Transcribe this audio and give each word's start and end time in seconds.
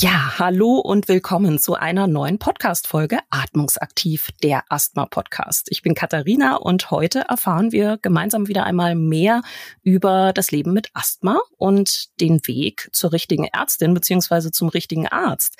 Ja, 0.00 0.27
hallo 0.38 0.78
und 0.78 1.08
willkommen 1.08 1.58
zu 1.58 1.74
einer 1.74 2.06
neuen 2.06 2.38
Podcast-Folge 2.38 3.18
Atmungsaktiv, 3.28 4.28
der 4.40 4.62
Asthma-Podcast. 4.68 5.66
Ich 5.70 5.82
bin 5.82 5.96
Katharina 5.96 6.54
und 6.58 6.92
heute 6.92 7.24
erfahren 7.28 7.72
wir 7.72 7.98
gemeinsam 8.00 8.46
wieder 8.46 8.62
einmal 8.62 8.94
mehr 8.94 9.42
über 9.82 10.32
das 10.32 10.52
Leben 10.52 10.72
mit 10.72 10.90
Asthma 10.94 11.40
und 11.56 12.20
den 12.20 12.46
Weg 12.46 12.88
zur 12.92 13.12
richtigen 13.12 13.46
Ärztin 13.46 13.94
beziehungsweise 13.94 14.52
zum 14.52 14.68
richtigen 14.68 15.08
Arzt. 15.08 15.56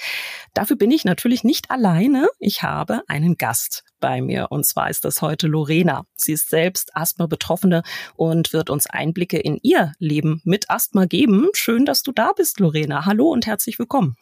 Dafür 0.54 0.76
bin 0.76 0.92
ich 0.92 1.04
natürlich 1.04 1.42
nicht 1.42 1.72
alleine. 1.72 2.28
Ich 2.38 2.62
habe 2.62 3.02
einen 3.08 3.36
Gast 3.36 3.82
bei 3.98 4.20
mir 4.22 4.46
und 4.50 4.64
zwar 4.64 4.90
ist 4.90 5.04
das 5.04 5.22
heute 5.22 5.48
Lorena. 5.48 6.04
Sie 6.14 6.34
ist 6.34 6.50
selbst 6.50 6.94
Asthma-Betroffene 6.94 7.82
und 8.14 8.52
wird 8.52 8.70
uns 8.70 8.86
Einblicke 8.86 9.40
in 9.40 9.58
ihr 9.60 9.94
Leben 9.98 10.40
mit 10.44 10.70
Asthma 10.70 11.06
geben. 11.06 11.48
Schön, 11.52 11.84
dass 11.84 12.04
du 12.04 12.12
da 12.12 12.32
bist, 12.32 12.60
Lorena. 12.60 13.06
Hallo 13.06 13.28
und 13.32 13.44
herzlich 13.44 13.80
willkommen. 13.80 14.16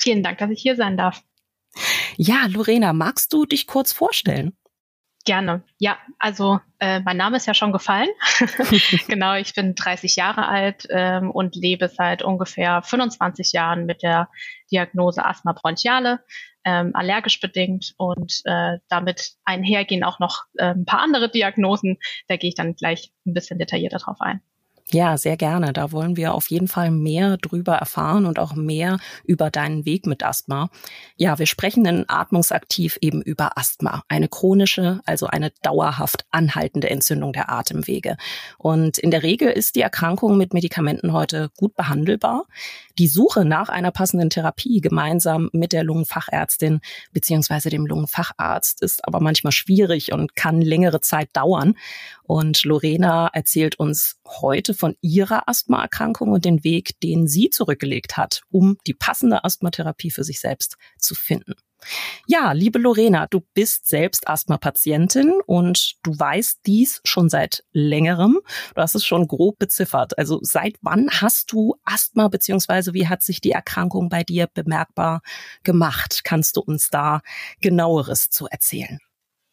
Vielen 0.00 0.22
Dank, 0.22 0.38
dass 0.38 0.50
ich 0.50 0.62
hier 0.62 0.76
sein 0.76 0.96
darf. 0.96 1.22
Ja, 2.16 2.46
Lorena, 2.48 2.92
magst 2.92 3.32
du 3.32 3.44
dich 3.44 3.66
kurz 3.66 3.92
vorstellen? 3.92 4.56
Gerne. 5.26 5.62
Ja, 5.78 5.98
also 6.18 6.60
äh, 6.78 7.00
mein 7.00 7.18
Name 7.18 7.36
ist 7.36 7.46
ja 7.46 7.52
schon 7.52 7.72
gefallen. 7.72 8.08
genau, 9.06 9.34
ich 9.34 9.54
bin 9.54 9.74
30 9.74 10.16
Jahre 10.16 10.48
alt 10.48 10.86
ähm, 10.88 11.30
und 11.30 11.54
lebe 11.54 11.88
seit 11.88 12.22
ungefähr 12.22 12.82
25 12.82 13.52
Jahren 13.52 13.84
mit 13.84 14.02
der 14.02 14.30
Diagnose 14.72 15.24
Asthma 15.24 15.52
bronchiale, 15.52 16.24
ähm, 16.64 16.92
allergisch 16.94 17.38
bedingt 17.38 17.92
und 17.98 18.40
äh, 18.44 18.78
damit 18.88 19.32
einhergehen 19.44 20.04
auch 20.04 20.20
noch 20.20 20.44
äh, 20.56 20.72
ein 20.72 20.86
paar 20.86 21.00
andere 21.00 21.30
Diagnosen. 21.30 21.98
Da 22.28 22.36
gehe 22.36 22.48
ich 22.48 22.54
dann 22.54 22.74
gleich 22.74 23.12
ein 23.26 23.34
bisschen 23.34 23.58
detaillierter 23.58 23.98
drauf 23.98 24.20
ein. 24.20 24.40
Ja, 24.92 25.16
sehr 25.18 25.36
gerne. 25.36 25.72
Da 25.72 25.92
wollen 25.92 26.16
wir 26.16 26.34
auf 26.34 26.50
jeden 26.50 26.66
Fall 26.66 26.90
mehr 26.90 27.36
drüber 27.36 27.76
erfahren 27.76 28.26
und 28.26 28.40
auch 28.40 28.54
mehr 28.54 28.98
über 29.24 29.48
deinen 29.48 29.84
Weg 29.84 30.04
mit 30.06 30.24
Asthma. 30.24 30.68
Ja, 31.16 31.38
wir 31.38 31.46
sprechen 31.46 31.86
in 31.86 32.08
Atmungsaktiv 32.08 32.98
eben 33.00 33.22
über 33.22 33.56
Asthma, 33.56 34.02
eine 34.08 34.28
chronische, 34.28 35.00
also 35.04 35.26
eine 35.26 35.52
dauerhaft 35.62 36.24
anhaltende 36.32 36.90
Entzündung 36.90 37.32
der 37.32 37.50
Atemwege. 37.50 38.16
Und 38.58 38.98
in 38.98 39.12
der 39.12 39.22
Regel 39.22 39.50
ist 39.50 39.76
die 39.76 39.80
Erkrankung 39.80 40.36
mit 40.36 40.54
Medikamenten 40.54 41.12
heute 41.12 41.50
gut 41.56 41.76
behandelbar. 41.76 42.46
Die 42.98 43.06
Suche 43.08 43.44
nach 43.44 43.68
einer 43.68 43.92
passenden 43.92 44.28
Therapie 44.28 44.80
gemeinsam 44.80 45.50
mit 45.52 45.72
der 45.72 45.84
Lungenfachärztin 45.84 46.80
beziehungsweise 47.12 47.70
dem 47.70 47.86
Lungenfacharzt 47.86 48.82
ist 48.82 49.06
aber 49.06 49.20
manchmal 49.20 49.52
schwierig 49.52 50.12
und 50.12 50.34
kann 50.34 50.60
längere 50.60 51.00
Zeit 51.00 51.28
dauern. 51.34 51.76
Und 52.24 52.64
Lorena 52.64 53.28
erzählt 53.32 53.78
uns 53.78 54.19
heute 54.40 54.74
von 54.74 54.96
ihrer 55.00 55.48
Asthmaerkrankung 55.48 56.32
und 56.32 56.44
den 56.44 56.64
Weg, 56.64 56.98
den 57.00 57.26
sie 57.28 57.50
zurückgelegt 57.50 58.16
hat, 58.16 58.42
um 58.50 58.78
die 58.86 58.94
passende 58.94 59.44
Asthmatherapie 59.44 60.10
für 60.10 60.24
sich 60.24 60.40
selbst 60.40 60.76
zu 60.98 61.14
finden. 61.14 61.54
Ja, 62.26 62.52
liebe 62.52 62.78
Lorena, 62.78 63.26
du 63.26 63.40
bist 63.54 63.88
selbst 63.88 64.28
Asthma-Patientin 64.28 65.40
und 65.46 65.94
du 66.02 66.18
weißt 66.18 66.60
dies 66.66 67.00
schon 67.04 67.28
seit 67.28 67.64
längerem. 67.72 68.40
Du 68.74 68.82
hast 68.82 68.94
es 68.94 69.04
schon 69.04 69.26
grob 69.26 69.58
beziffert. 69.58 70.18
Also 70.18 70.40
seit 70.42 70.76
wann 70.82 71.08
hast 71.10 71.52
du 71.52 71.76
Asthma 71.84 72.28
beziehungsweise 72.28 72.92
wie 72.94 73.08
hat 73.08 73.22
sich 73.22 73.40
die 73.40 73.52
Erkrankung 73.52 74.08
bei 74.08 74.22
dir 74.22 74.46
bemerkbar 74.46 75.22
gemacht? 75.64 76.20
Kannst 76.24 76.56
du 76.56 76.60
uns 76.60 76.90
da 76.90 77.22
genaueres 77.60 78.30
zu 78.30 78.46
erzählen? 78.46 78.98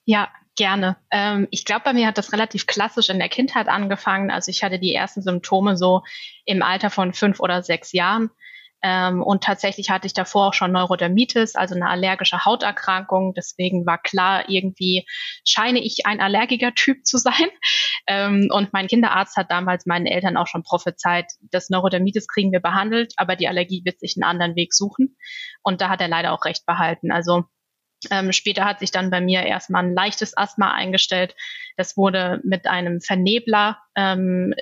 Ja, 0.06 0.30
Gerne. 0.58 0.98
Ähm, 1.12 1.48
ich 1.52 1.66
glaube, 1.66 1.84
bei 1.86 1.94
mir 1.94 2.08
hat 2.08 2.18
das 2.18 2.34
relativ 2.34 2.66
klassisch 2.66 3.10
in 3.10 3.20
der 3.20 3.30
Kindheit 3.30 3.68
angefangen. 3.68 4.32
Also 4.32 4.50
ich 4.50 4.64
hatte 4.64 4.80
die 4.80 4.94
ersten 4.94 5.22
Symptome 5.22 5.78
so 5.78 6.02
im 6.46 6.64
Alter 6.64 6.90
von 6.90 7.14
fünf 7.14 7.40
oder 7.40 7.62
sechs 7.62 7.94
Jahren. 7.94 8.32
Ähm, 8.84 9.22
und 9.22 9.44
tatsächlich 9.44 9.92
hatte 9.92 10.08
ich 10.08 10.14
davor 10.14 10.48
auch 10.48 10.54
schon 10.56 10.72
Neurodermitis, 10.72 11.56
also 11.56 11.76
eine 11.76 11.90
allergische 11.90 12.44
Hauterkrankung. 12.44 13.36
Deswegen 13.36 13.86
war 13.86 14.00
klar, 14.00 14.50
irgendwie 14.50 15.06
scheine 15.46 15.80
ich 15.80 16.08
ein 16.08 16.20
Allergiker-Typ 16.20 17.06
zu 17.06 17.18
sein. 17.18 17.34
Ähm, 18.10 18.48
und 18.52 18.72
mein 18.72 18.88
Kinderarzt 18.88 19.36
hat 19.36 19.52
damals 19.52 19.86
meinen 19.86 20.06
Eltern 20.06 20.38
auch 20.38 20.48
schon 20.48 20.64
prophezeit, 20.64 21.26
das 21.42 21.70
Neurodermitis 21.70 22.30
kriegen 22.30 22.54
wir 22.54 22.62
behandelt, 22.62 23.12
aber 23.18 23.36
die 23.36 23.50
Allergie 23.50 23.84
wird 23.84 24.00
sich 24.00 24.16
einen 24.16 24.24
anderen 24.24 24.56
Weg 24.56 24.74
suchen. 24.74 25.18
Und 25.62 25.82
da 25.82 25.90
hat 25.90 26.00
er 26.00 26.08
leider 26.08 26.32
auch 26.32 26.46
recht 26.46 26.66
behalten. 26.66 27.12
Also 27.12 27.44
ähm, 28.12 28.32
später 28.32 28.66
hat 28.66 28.80
sich 28.80 28.92
dann 28.92 29.10
bei 29.10 29.22
mir 29.22 29.44
erstmal 29.44 29.84
ein 29.84 29.94
leichtes 29.94 30.38
Asthma 30.38 30.74
eingestellt. 30.74 31.36
Das 31.76 31.98
wurde 31.98 32.40
mit 32.44 32.68
einem 32.68 33.02
Vernebler 33.02 33.80
ähm, 33.96 34.54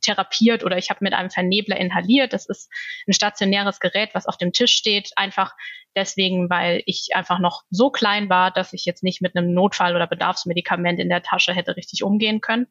therapiert 0.00 0.64
oder 0.64 0.78
ich 0.78 0.90
habe 0.90 1.00
mit 1.02 1.14
einem 1.14 1.30
Vernebler 1.30 1.76
inhaliert. 1.76 2.32
Das 2.32 2.46
ist 2.46 2.70
ein 3.08 3.12
stationäres 3.12 3.80
Gerät, 3.80 4.10
was 4.12 4.26
auf 4.26 4.36
dem 4.36 4.52
Tisch 4.52 4.72
steht, 4.72 5.10
einfach 5.16 5.54
deswegen, 5.96 6.48
weil 6.48 6.82
ich 6.86 7.08
einfach 7.14 7.38
noch 7.38 7.62
so 7.70 7.90
klein 7.90 8.28
war, 8.28 8.50
dass 8.50 8.72
ich 8.72 8.84
jetzt 8.84 9.02
nicht 9.02 9.20
mit 9.20 9.36
einem 9.36 9.52
Notfall- 9.52 9.96
oder 9.96 10.06
Bedarfsmedikament 10.06 11.00
in 11.00 11.08
der 11.08 11.22
Tasche 11.22 11.52
hätte 11.52 11.76
richtig 11.76 12.02
umgehen 12.02 12.40
können. 12.40 12.66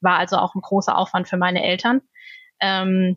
War 0.00 0.18
also 0.18 0.36
auch 0.36 0.54
ein 0.54 0.62
großer 0.62 0.96
Aufwand 0.96 1.28
für 1.28 1.36
meine 1.36 1.62
Eltern. 1.62 2.02
Ähm, 2.60 3.16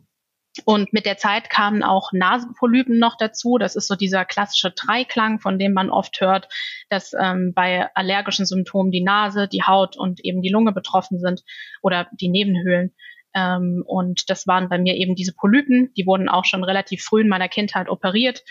und 0.64 0.92
mit 0.92 1.06
der 1.06 1.16
Zeit 1.16 1.50
kamen 1.50 1.82
auch 1.82 2.12
Nasenpolypen 2.12 2.98
noch 2.98 3.16
dazu. 3.16 3.58
Das 3.58 3.76
ist 3.76 3.88
so 3.88 3.94
dieser 3.94 4.24
klassische 4.24 4.70
Dreiklang, 4.70 5.40
von 5.40 5.58
dem 5.58 5.72
man 5.72 5.90
oft 5.90 6.20
hört, 6.20 6.48
dass 6.88 7.12
ähm, 7.18 7.52
bei 7.54 7.88
allergischen 7.94 8.46
Symptomen 8.46 8.90
die 8.90 9.02
Nase, 9.02 9.48
die 9.48 9.62
Haut 9.62 9.96
und 9.96 10.24
eben 10.24 10.42
die 10.42 10.50
Lunge 10.50 10.72
betroffen 10.72 11.18
sind 11.18 11.42
oder 11.82 12.08
die 12.12 12.28
Nebenhöhlen. 12.28 12.94
Ähm, 13.34 13.84
und 13.86 14.30
das 14.30 14.46
waren 14.46 14.68
bei 14.68 14.78
mir 14.78 14.94
eben 14.94 15.14
diese 15.14 15.34
Polypen. 15.34 15.92
Die 15.96 16.06
wurden 16.06 16.28
auch 16.28 16.44
schon 16.44 16.64
relativ 16.64 17.02
früh 17.02 17.20
in 17.20 17.28
meiner 17.28 17.48
Kindheit 17.48 17.88
operiert. 17.88 18.42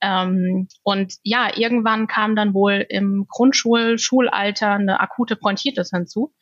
Ähm, 0.00 0.68
und 0.82 1.14
ja, 1.22 1.56
irgendwann 1.56 2.06
kam 2.06 2.36
dann 2.36 2.52
wohl 2.52 2.84
im 2.88 3.26
Grundschul-, 3.26 3.98
Schulalter 3.98 4.72
eine 4.72 5.00
akute 5.00 5.36
Bronchitis 5.36 5.90
hinzu. 5.90 6.34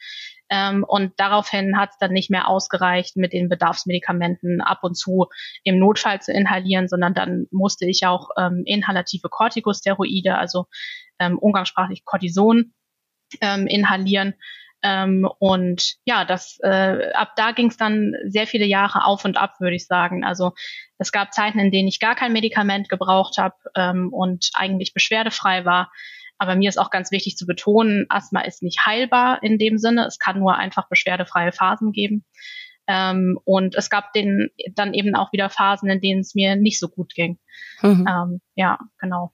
Ähm, 0.51 0.85
und 0.87 1.13
daraufhin 1.17 1.79
hat 1.79 1.91
es 1.91 1.99
dann 1.99 2.13
nicht 2.13 2.31
mehr 2.31 2.49
ausgereicht, 2.49 3.17
mit 3.17 3.33
den 3.33 3.49
Bedarfsmedikamenten 3.49 4.61
ab 4.61 4.81
und 4.83 4.95
zu 4.97 5.29
im 5.65 5.79
Notfall 5.79 6.21
zu 6.21 6.33
inhalieren, 6.33 6.89
sondern 6.89 7.15
dann 7.15 7.47
musste 7.51 7.87
ich 7.87 8.07
auch 8.07 8.29
ähm, 8.39 8.63
inhalative 8.67 9.29
Corticosteroide, 9.29 10.37
also 10.37 10.67
ähm, 11.19 11.39
umgangssprachlich 11.39 12.05
Cortison, 12.05 12.75
ähm, 13.41 13.67
inhalieren. 13.67 14.35
Ähm, 14.83 15.29
und 15.39 15.95
ja, 16.05 16.25
das 16.25 16.59
äh, 16.63 17.13
ab 17.13 17.35
da 17.37 17.53
ging 17.53 17.69
es 17.69 17.77
dann 17.77 18.15
sehr 18.27 18.47
viele 18.47 18.67
Jahre 18.67 19.05
auf 19.05 19.25
und 19.25 19.37
ab, 19.37 19.55
würde 19.61 19.77
ich 19.77 19.87
sagen. 19.87 20.25
Also 20.25 20.53
es 20.99 21.13
gab 21.13 21.33
Zeiten, 21.33 21.61
in 21.61 21.71
denen 21.71 21.89
ich 21.89 22.01
gar 22.01 22.17
kein 22.17 22.33
Medikament 22.33 22.89
gebraucht 22.89 23.39
habe 23.39 23.55
ähm, 23.77 24.13
und 24.13 24.51
eigentlich 24.55 24.93
beschwerdefrei 24.93 25.65
war. 25.65 25.93
Aber 26.43 26.57
mir 26.57 26.69
ist 26.69 26.77
auch 26.77 26.91
ganz 26.91 27.13
wichtig 27.13 27.37
zu 27.37 27.47
betonen, 27.47 28.05
Asthma 28.09 28.41
ist 28.41 28.65
nicht 28.65 28.85
heilbar 28.85 29.41
in 29.45 29.59
dem 29.59 29.79
Sinne. 29.79 30.07
Es 30.07 30.19
kann 30.19 30.41
nur 30.41 30.57
einfach 30.57 30.89
beschwerdefreie 30.89 31.53
Phasen 31.53 31.93
geben. 31.93 32.25
Ähm, 32.89 33.39
und 33.45 33.77
es 33.77 33.91
gab 33.91 34.13
den, 34.13 34.49
dann 34.75 34.93
eben 34.93 35.15
auch 35.15 35.33
wieder 35.33 35.51
Phasen, 35.51 35.89
in 35.89 36.01
denen 36.01 36.23
es 36.23 36.35
mir 36.35 36.57
nicht 36.57 36.81
so 36.81 36.89
gut 36.89 37.15
ging. 37.15 37.39
Mhm. 37.81 38.09
Ähm, 38.11 38.41
ja, 38.57 38.81
genau. 38.99 39.31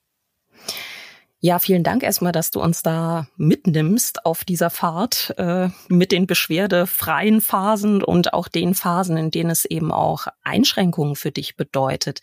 Ja, 1.40 1.58
vielen 1.58 1.82
Dank 1.82 2.02
erstmal, 2.02 2.32
dass 2.32 2.50
du 2.50 2.60
uns 2.60 2.82
da 2.82 3.26
mitnimmst 3.38 4.26
auf 4.26 4.44
dieser 4.44 4.68
Fahrt 4.68 5.34
äh, 5.38 5.70
mit 5.88 6.12
den 6.12 6.26
beschwerdefreien 6.26 7.40
Phasen 7.40 8.02
und 8.02 8.34
auch 8.34 8.48
den 8.48 8.74
Phasen, 8.74 9.16
in 9.16 9.30
denen 9.30 9.48
es 9.48 9.64
eben 9.64 9.92
auch 9.92 10.26
Einschränkungen 10.42 11.16
für 11.16 11.32
dich 11.32 11.56
bedeutet. 11.56 12.20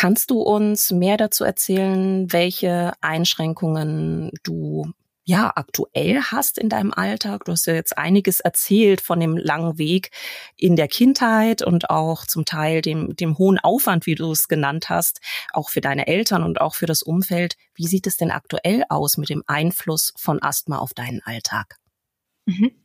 Kannst 0.00 0.30
du 0.30 0.40
uns 0.40 0.92
mehr 0.92 1.18
dazu 1.18 1.44
erzählen, 1.44 2.32
welche 2.32 2.94
Einschränkungen 3.02 4.30
du 4.42 4.90
ja 5.24 5.52
aktuell 5.54 6.22
hast 6.22 6.56
in 6.56 6.70
deinem 6.70 6.94
Alltag? 6.94 7.44
Du 7.44 7.52
hast 7.52 7.66
ja 7.66 7.74
jetzt 7.74 7.98
einiges 7.98 8.40
erzählt 8.40 9.02
von 9.02 9.20
dem 9.20 9.36
langen 9.36 9.76
Weg 9.76 10.10
in 10.56 10.74
der 10.74 10.88
Kindheit 10.88 11.60
und 11.60 11.90
auch 11.90 12.24
zum 12.24 12.46
Teil 12.46 12.80
dem, 12.80 13.14
dem 13.14 13.36
hohen 13.36 13.58
Aufwand, 13.58 14.06
wie 14.06 14.14
du 14.14 14.32
es 14.32 14.48
genannt 14.48 14.88
hast, 14.88 15.20
auch 15.52 15.68
für 15.68 15.82
deine 15.82 16.06
Eltern 16.06 16.44
und 16.44 16.62
auch 16.62 16.76
für 16.76 16.86
das 16.86 17.02
Umfeld. 17.02 17.56
Wie 17.74 17.86
sieht 17.86 18.06
es 18.06 18.16
denn 18.16 18.30
aktuell 18.30 18.84
aus 18.88 19.18
mit 19.18 19.28
dem 19.28 19.42
Einfluss 19.48 20.14
von 20.16 20.42
Asthma 20.42 20.78
auf 20.78 20.94
deinen 20.94 21.20
Alltag? 21.26 21.76
Mhm. 22.46 22.79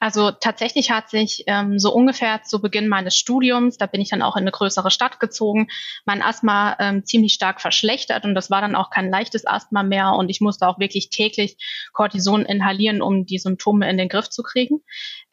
Also 0.00 0.30
tatsächlich 0.30 0.90
hat 0.90 1.10
sich 1.10 1.44
ähm, 1.46 1.78
so 1.78 1.92
ungefähr 1.92 2.42
zu 2.42 2.62
Beginn 2.62 2.88
meines 2.88 3.16
Studiums, 3.16 3.76
da 3.76 3.84
bin 3.84 4.00
ich 4.00 4.08
dann 4.08 4.22
auch 4.22 4.34
in 4.34 4.44
eine 4.44 4.50
größere 4.50 4.90
Stadt 4.90 5.20
gezogen, 5.20 5.68
mein 6.06 6.22
Asthma 6.22 6.74
ähm, 6.80 7.04
ziemlich 7.04 7.34
stark 7.34 7.60
verschlechtert 7.60 8.24
und 8.24 8.34
das 8.34 8.50
war 8.50 8.62
dann 8.62 8.74
auch 8.74 8.88
kein 8.88 9.10
leichtes 9.10 9.46
Asthma 9.46 9.82
mehr 9.82 10.14
und 10.14 10.30
ich 10.30 10.40
musste 10.40 10.66
auch 10.66 10.78
wirklich 10.78 11.10
täglich 11.10 11.58
Cortison 11.92 12.46
inhalieren, 12.46 13.02
um 13.02 13.26
die 13.26 13.36
Symptome 13.36 13.90
in 13.90 13.98
den 13.98 14.08
Griff 14.08 14.30
zu 14.30 14.42
kriegen. 14.42 14.80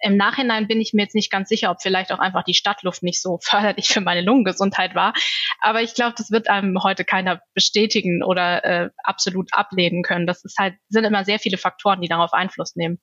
Im 0.02 0.18
Nachhinein 0.18 0.68
bin 0.68 0.82
ich 0.82 0.92
mir 0.92 1.04
jetzt 1.04 1.16
nicht 1.16 1.32
ganz 1.32 1.48
sicher, 1.48 1.72
ob 1.72 1.82
vielleicht 1.82 2.12
auch 2.12 2.20
einfach 2.20 2.44
die 2.44 2.54
Stadtluft 2.54 3.04
nicht 3.04 3.22
so 3.22 3.40
förderlich 3.42 3.88
für 3.88 4.02
meine 4.02 4.22
Lungengesundheit 4.22 4.96
war, 4.96 5.14
aber 5.62 5.82
ich 5.82 5.94
glaube, 5.94 6.16
das 6.18 6.30
wird 6.30 6.50
einem 6.50 6.84
heute 6.84 7.06
keiner 7.06 7.42
bestätigen 7.54 8.22
oder 8.22 8.66
äh, 8.66 8.90
absolut 9.02 9.54
ablehnen 9.54 10.04
können. 10.04 10.28
Das 10.28 10.44
ist 10.44 10.58
halt 10.60 10.76
sind 10.90 11.06
immer 11.06 11.24
sehr 11.24 11.40
viele 11.40 11.58
Faktoren, 11.58 12.02
die 12.02 12.10
darauf 12.10 12.34
Einfluss 12.34 12.76
nehmen. 12.76 13.00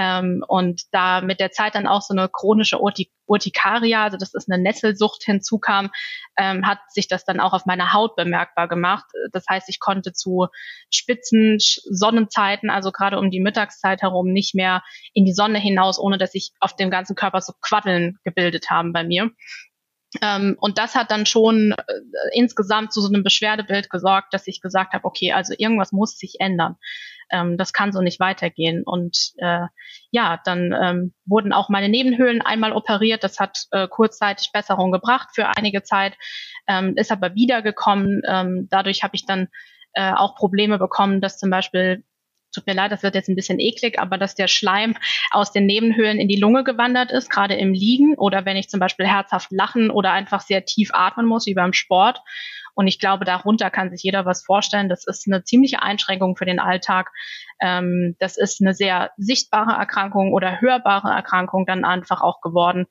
Ähm, 0.00 0.44
und 0.46 0.82
da 0.92 1.20
mit 1.20 1.40
der 1.40 1.50
Zeit 1.50 1.74
dann 1.74 1.88
auch 1.88 2.02
so 2.02 2.14
eine 2.14 2.28
chronische 2.28 2.78
Urtikaria, 2.80 4.04
also 4.04 4.16
das 4.16 4.32
ist 4.32 4.48
eine 4.48 4.62
Nesselsucht, 4.62 5.24
hinzukam, 5.24 5.90
ähm, 6.38 6.64
hat 6.64 6.78
sich 6.88 7.08
das 7.08 7.24
dann 7.24 7.40
auch 7.40 7.52
auf 7.52 7.66
meiner 7.66 7.92
Haut 7.92 8.14
bemerkbar 8.14 8.68
gemacht. 8.68 9.06
Das 9.32 9.44
heißt, 9.50 9.68
ich 9.68 9.80
konnte 9.80 10.12
zu 10.12 10.46
spitzen 10.94 11.58
Sonnenzeiten, 11.58 12.70
also 12.70 12.92
gerade 12.92 13.18
um 13.18 13.32
die 13.32 13.40
Mittagszeit 13.40 14.02
herum, 14.02 14.32
nicht 14.32 14.54
mehr 14.54 14.84
in 15.14 15.24
die 15.24 15.34
Sonne 15.34 15.58
hinaus, 15.58 15.98
ohne 15.98 16.16
dass 16.16 16.30
sich 16.30 16.52
auf 16.60 16.76
dem 16.76 16.90
ganzen 16.90 17.16
Körper 17.16 17.40
so 17.40 17.52
Quaddeln 17.60 18.18
gebildet 18.22 18.70
haben 18.70 18.92
bei 18.92 19.02
mir. 19.02 19.32
Ähm, 20.22 20.56
und 20.60 20.78
das 20.78 20.94
hat 20.94 21.10
dann 21.10 21.26
schon 21.26 21.72
äh, 21.72 21.84
insgesamt 22.32 22.92
zu 22.92 23.00
so 23.00 23.08
einem 23.08 23.24
Beschwerdebild 23.24 23.90
gesorgt, 23.90 24.32
dass 24.32 24.46
ich 24.46 24.60
gesagt 24.60 24.92
habe, 24.94 25.04
okay, 25.04 25.32
also 25.32 25.54
irgendwas 25.58 25.90
muss 25.90 26.16
sich 26.16 26.36
ändern. 26.38 26.76
Ähm, 27.30 27.56
das 27.56 27.72
kann 27.72 27.92
so 27.92 28.00
nicht 28.00 28.20
weitergehen. 28.20 28.82
Und 28.84 29.32
äh, 29.38 29.66
ja, 30.10 30.40
dann 30.44 30.74
ähm, 30.80 31.14
wurden 31.26 31.52
auch 31.52 31.68
meine 31.68 31.88
Nebenhöhlen 31.88 32.42
einmal 32.42 32.72
operiert. 32.72 33.24
Das 33.24 33.38
hat 33.38 33.64
äh, 33.70 33.88
kurzzeitig 33.88 34.50
Besserung 34.52 34.92
gebracht 34.92 35.28
für 35.34 35.48
einige 35.56 35.82
Zeit, 35.82 36.14
ähm, 36.66 36.94
ist 36.96 37.12
aber 37.12 37.34
wiedergekommen. 37.34 38.22
Ähm, 38.26 38.68
dadurch 38.70 39.02
habe 39.02 39.16
ich 39.16 39.26
dann 39.26 39.48
äh, 39.94 40.12
auch 40.12 40.36
Probleme 40.36 40.78
bekommen, 40.78 41.20
dass 41.20 41.38
zum 41.38 41.50
Beispiel 41.50 42.04
tut 42.54 42.66
mir 42.66 42.74
leid, 42.74 42.92
das 42.92 43.02
wird 43.02 43.14
jetzt 43.14 43.28
ein 43.28 43.36
bisschen 43.36 43.60
eklig, 43.60 43.98
aber 43.98 44.18
dass 44.18 44.34
der 44.34 44.48
Schleim 44.48 44.96
aus 45.30 45.52
den 45.52 45.66
Nebenhöhlen 45.66 46.18
in 46.18 46.28
die 46.28 46.40
Lunge 46.40 46.64
gewandert 46.64 47.10
ist, 47.10 47.30
gerade 47.30 47.54
im 47.54 47.72
Liegen 47.72 48.14
oder 48.16 48.44
wenn 48.44 48.56
ich 48.56 48.68
zum 48.68 48.80
Beispiel 48.80 49.06
herzhaft 49.06 49.52
lachen 49.52 49.90
oder 49.90 50.12
einfach 50.12 50.40
sehr 50.40 50.64
tief 50.64 50.90
atmen 50.92 51.26
muss, 51.26 51.46
wie 51.46 51.54
beim 51.54 51.72
Sport. 51.72 52.20
Und 52.78 52.86
ich 52.86 53.00
glaube, 53.00 53.24
darunter 53.24 53.70
kann 53.70 53.90
sich 53.90 54.04
jeder 54.04 54.24
was 54.24 54.44
vorstellen. 54.44 54.88
Das 54.88 55.04
ist 55.04 55.26
eine 55.26 55.42
ziemliche 55.42 55.82
Einschränkung 55.82 56.36
für 56.36 56.44
den 56.44 56.60
Alltag. 56.60 57.10
Ähm, 57.60 58.14
das 58.20 58.36
ist 58.36 58.60
eine 58.60 58.72
sehr 58.72 59.10
sichtbare 59.16 59.72
Erkrankung 59.72 60.32
oder 60.32 60.60
hörbare 60.60 61.08
Erkrankung 61.08 61.66
dann 61.66 61.84
einfach 61.84 62.20
auch 62.20 62.40
geworden, 62.40 62.86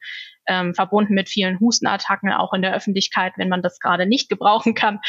ähm, 0.46 0.76
verbunden 0.76 1.14
mit 1.14 1.30
vielen 1.30 1.62
Hustenattacken, 1.62 2.34
auch 2.34 2.52
in 2.52 2.64
der 2.64 2.76
Öffentlichkeit, 2.76 3.32
wenn 3.38 3.48
man 3.48 3.62
das 3.62 3.80
gerade 3.80 4.06
nicht 4.08 4.28
gebrauchen 4.28 4.74
kann. 4.74 5.00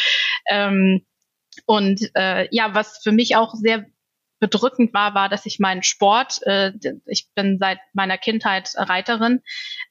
Ähm, 0.49 1.05
und 1.67 2.09
äh, 2.15 2.47
ja, 2.53 2.73
was 2.73 3.01
für 3.03 3.11
mich 3.11 3.35
auch 3.35 3.55
sehr 3.55 3.85
bedrückend 4.41 4.95
war, 4.95 5.15
war, 5.15 5.29
dass 5.29 5.47
ich 5.47 5.59
meinen 5.59 5.83
Sport, 5.83 6.41
äh, 6.47 6.73
ich 7.07 7.29
bin 7.35 7.59
seit 7.59 7.79
meiner 7.93 8.19
Kindheit 8.19 8.71
Reiterin, 8.77 9.41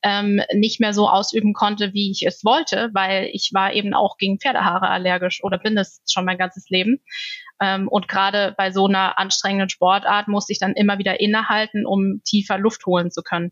ähm, 0.03 0.41
nicht 0.53 0.79
mehr 0.79 0.93
so 0.93 1.09
ausüben 1.09 1.53
konnte, 1.53 1.93
wie 1.93 2.11
ich 2.11 2.25
es 2.25 2.43
wollte, 2.43 2.89
weil 2.93 3.29
ich 3.33 3.51
war 3.53 3.73
eben 3.73 3.93
auch 3.93 4.17
gegen 4.17 4.39
Pferdehaare 4.39 4.89
allergisch 4.89 5.43
oder 5.43 5.57
bin 5.57 5.77
es 5.77 6.01
schon 6.09 6.25
mein 6.25 6.37
ganzes 6.37 6.69
Leben. 6.69 7.01
Ähm, 7.59 7.87
und 7.87 8.07
gerade 8.07 8.53
bei 8.57 8.71
so 8.71 8.87
einer 8.87 9.17
anstrengenden 9.17 9.69
Sportart 9.69 10.27
musste 10.27 10.53
ich 10.53 10.59
dann 10.59 10.73
immer 10.73 10.97
wieder 10.97 11.19
innehalten, 11.19 11.85
um 11.85 12.21
tiefer 12.23 12.57
Luft 12.57 12.85
holen 12.85 13.11
zu 13.11 13.23
können. 13.23 13.51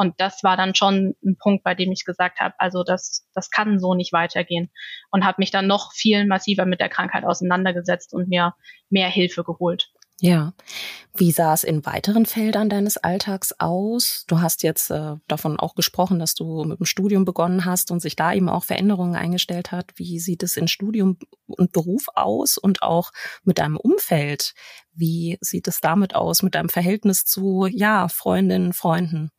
Und 0.00 0.14
das 0.20 0.44
war 0.44 0.56
dann 0.56 0.76
schon 0.76 1.16
ein 1.24 1.36
Punkt, 1.38 1.64
bei 1.64 1.74
dem 1.74 1.90
ich 1.90 2.04
gesagt 2.04 2.38
habe, 2.38 2.54
also 2.58 2.84
das, 2.84 3.28
das 3.34 3.50
kann 3.50 3.80
so 3.80 3.94
nicht 3.94 4.12
weitergehen. 4.12 4.70
Und 5.10 5.24
habe 5.24 5.36
mich 5.38 5.50
dann 5.50 5.66
noch 5.66 5.92
viel 5.92 6.24
massiver 6.24 6.66
mit 6.66 6.78
der 6.78 6.88
Krankheit 6.88 7.24
auseinandergesetzt 7.24 8.14
und 8.14 8.28
mir 8.28 8.54
mehr 8.90 9.08
Hilfe 9.08 9.42
geholt. 9.42 9.90
Ja. 10.20 10.52
Wie 11.16 11.30
sah 11.30 11.54
es 11.54 11.62
in 11.64 11.86
weiteren 11.86 12.26
Feldern 12.26 12.68
deines 12.68 12.96
Alltags 12.96 13.52
aus? 13.58 14.24
Du 14.26 14.40
hast 14.40 14.62
jetzt 14.64 14.90
äh, 14.90 15.16
davon 15.28 15.58
auch 15.58 15.74
gesprochen, 15.76 16.18
dass 16.18 16.34
du 16.34 16.64
mit 16.64 16.80
dem 16.80 16.86
Studium 16.86 17.24
begonnen 17.24 17.64
hast 17.64 17.90
und 17.92 18.00
sich 18.00 18.16
da 18.16 18.32
eben 18.32 18.48
auch 18.48 18.64
Veränderungen 18.64 19.14
eingestellt 19.14 19.70
hat. 19.70 19.92
Wie 19.96 20.18
sieht 20.18 20.42
es 20.42 20.56
in 20.56 20.66
Studium 20.66 21.18
und 21.46 21.72
Beruf 21.72 22.06
aus 22.14 22.58
und 22.58 22.82
auch 22.82 23.12
mit 23.44 23.58
deinem 23.58 23.76
Umfeld? 23.76 24.54
Wie 24.92 25.38
sieht 25.40 25.68
es 25.68 25.80
damit 25.80 26.14
aus, 26.16 26.42
mit 26.42 26.54
deinem 26.56 26.68
Verhältnis 26.68 27.24
zu, 27.24 27.66
ja, 27.66 28.08
Freundinnen, 28.08 28.72
Freunden? 28.72 29.30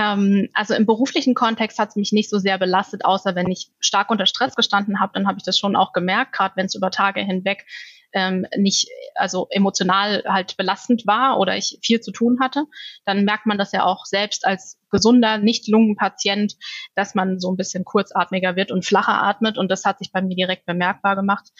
Ähm, 0.00 0.48
also 0.54 0.72
im 0.72 0.86
beruflichen 0.86 1.34
Kontext 1.34 1.78
hat 1.78 1.90
es 1.90 1.96
mich 1.96 2.12
nicht 2.12 2.30
so 2.30 2.38
sehr 2.38 2.56
belastet, 2.56 3.04
außer 3.04 3.34
wenn 3.34 3.50
ich 3.50 3.70
stark 3.80 4.10
unter 4.10 4.24
Stress 4.24 4.54
gestanden 4.56 4.98
habe, 4.98 5.12
dann 5.14 5.28
habe 5.28 5.36
ich 5.38 5.44
das 5.44 5.58
schon 5.58 5.76
auch 5.76 5.92
gemerkt, 5.92 6.32
gerade 6.32 6.56
wenn 6.56 6.66
es 6.66 6.74
über 6.74 6.90
Tage 6.90 7.20
hinweg 7.20 7.66
ähm, 8.12 8.46
nicht, 8.56 8.88
also 9.14 9.46
emotional 9.50 10.24
halt 10.26 10.56
belastend 10.56 11.06
war 11.06 11.38
oder 11.38 11.56
ich 11.56 11.78
viel 11.82 12.00
zu 12.00 12.12
tun 12.12 12.38
hatte, 12.40 12.64
dann 13.04 13.24
merkt 13.24 13.46
man 13.46 13.58
das 13.58 13.72
ja 13.72 13.84
auch 13.84 14.06
selbst 14.06 14.46
als 14.46 14.80
gesunder 14.90 15.38
Nicht-Lungenpatient, 15.38 16.56
dass 16.94 17.14
man 17.14 17.38
so 17.38 17.52
ein 17.52 17.56
bisschen 17.56 17.84
kurzatmiger 17.84 18.56
wird 18.56 18.72
und 18.72 18.84
flacher 18.84 19.22
atmet 19.22 19.58
und 19.58 19.70
das 19.70 19.84
hat 19.84 19.98
sich 19.98 20.10
bei 20.12 20.22
mir 20.22 20.34
direkt 20.34 20.66
bemerkbar 20.66 21.14
gemacht. 21.14 21.50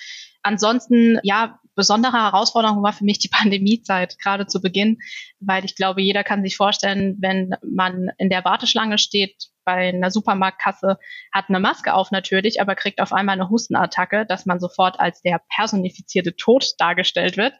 Ansonsten, 0.43 1.21
ja, 1.23 1.60
besondere 1.75 2.13
Herausforderung 2.13 2.83
war 2.83 2.93
für 2.93 3.05
mich 3.05 3.19
die 3.19 3.29
Pandemiezeit, 3.33 4.19
gerade 4.19 4.47
zu 4.47 4.61
Beginn, 4.61 4.99
weil 5.41 5.65
ich 5.65 5.77
glaube, 5.77 6.03
jeder 6.03 6.25
kann 6.25 6.43
sich 6.43 6.57
vorstellen, 6.57 7.17
wenn 7.21 7.55
man 7.63 8.11
in 8.19 8.31
der 8.31 8.45
Warteschlange 8.45 8.99
steht, 8.99 9.51
bei 9.65 9.91
einer 9.91 10.11
Supermarktkasse, 10.11 10.99
hat 11.33 11.45
eine 11.49 11.61
Maske 11.61 11.95
auf 11.95 12.11
natürlich, 12.11 12.61
aber 12.61 12.75
kriegt 12.75 13.01
auf 13.01 13.13
einmal 13.13 13.35
eine 13.35 13.51
Hustenattacke, 13.51 14.27
dass 14.27 14.47
man 14.47 14.59
sofort 14.59 14.99
als 14.99 15.23
der 15.23 15.41
personifizierte 15.55 16.35
Tod 16.35 16.73
dargestellt 16.79 17.37
wird. 17.37 17.55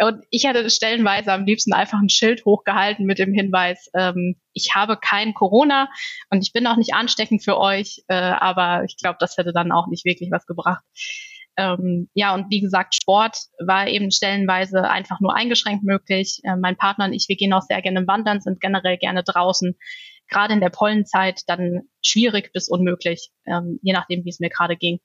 Und 0.00 0.22
ich 0.30 0.46
hatte 0.46 0.68
stellenweise 0.70 1.32
am 1.32 1.44
liebsten 1.44 1.72
einfach 1.72 1.98
ein 1.98 2.08
Schild 2.08 2.44
hochgehalten 2.44 3.06
mit 3.06 3.18
dem 3.18 3.32
Hinweis, 3.32 3.88
ähm, 3.94 4.36
ich 4.52 4.74
habe 4.74 4.96
kein 4.96 5.34
Corona 5.34 5.88
und 6.30 6.42
ich 6.42 6.52
bin 6.52 6.66
auch 6.66 6.76
nicht 6.76 6.94
ansteckend 6.94 7.42
für 7.44 7.58
euch, 7.58 8.02
äh, 8.08 8.14
aber 8.14 8.84
ich 8.84 8.96
glaube, 8.96 9.16
das 9.20 9.36
hätte 9.36 9.52
dann 9.52 9.72
auch 9.72 9.86
nicht 9.86 10.04
wirklich 10.04 10.30
was 10.30 10.46
gebracht. 10.46 10.82
Ähm, 11.56 12.08
ja, 12.14 12.34
und 12.34 12.50
wie 12.50 12.60
gesagt, 12.60 12.94
Sport 12.94 13.36
war 13.58 13.88
eben 13.88 14.10
stellenweise 14.10 14.88
einfach 14.88 15.20
nur 15.20 15.34
eingeschränkt 15.34 15.84
möglich. 15.84 16.40
Äh, 16.44 16.56
mein 16.56 16.76
Partner 16.76 17.06
und 17.06 17.12
ich, 17.12 17.26
wir 17.28 17.36
gehen 17.36 17.52
auch 17.52 17.62
sehr 17.62 17.82
gerne 17.82 18.06
wandern, 18.06 18.40
sind 18.40 18.60
generell 18.60 18.96
gerne 18.96 19.22
draußen. 19.22 19.76
Gerade 20.28 20.54
in 20.54 20.60
der 20.60 20.70
Pollenzeit 20.70 21.42
dann 21.46 21.82
schwierig 22.02 22.52
bis 22.52 22.68
unmöglich, 22.68 23.30
ähm, 23.46 23.80
je 23.82 23.92
nachdem, 23.92 24.24
wie 24.24 24.30
es 24.30 24.40
mir 24.40 24.50
gerade 24.50 24.76
ging. 24.76 25.00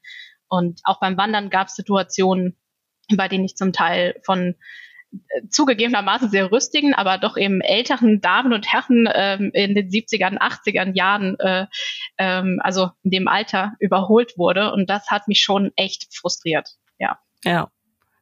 Und 0.47 0.81
auch 0.83 0.99
beim 0.99 1.17
Wandern 1.17 1.49
gab 1.49 1.67
es 1.67 1.75
Situationen, 1.75 2.57
bei 3.15 3.27
denen 3.27 3.45
ich 3.45 3.55
zum 3.55 3.73
Teil 3.73 4.15
von 4.23 4.55
zugegebenermaßen 5.49 6.29
sehr 6.29 6.51
rüstigen, 6.51 6.93
aber 6.93 7.17
doch 7.17 7.37
eben 7.37 7.61
älteren 7.61 8.21
Damen 8.21 8.53
und 8.53 8.71
Herren 8.71 9.09
ähm, 9.13 9.51
in 9.53 9.75
den 9.75 9.89
70ern, 9.89 10.37
80ern 10.37 10.95
Jahren, 10.95 11.39
äh, 11.39 11.65
ähm, 12.17 12.59
also 12.63 12.91
in 13.03 13.11
dem 13.11 13.27
Alter 13.27 13.73
überholt 13.79 14.37
wurde. 14.37 14.71
Und 14.73 14.89
das 14.89 15.09
hat 15.09 15.27
mich 15.27 15.41
schon 15.41 15.71
echt 15.75 16.15
frustriert. 16.15 16.69
Ja. 16.97 17.19
Ja. 17.43 17.69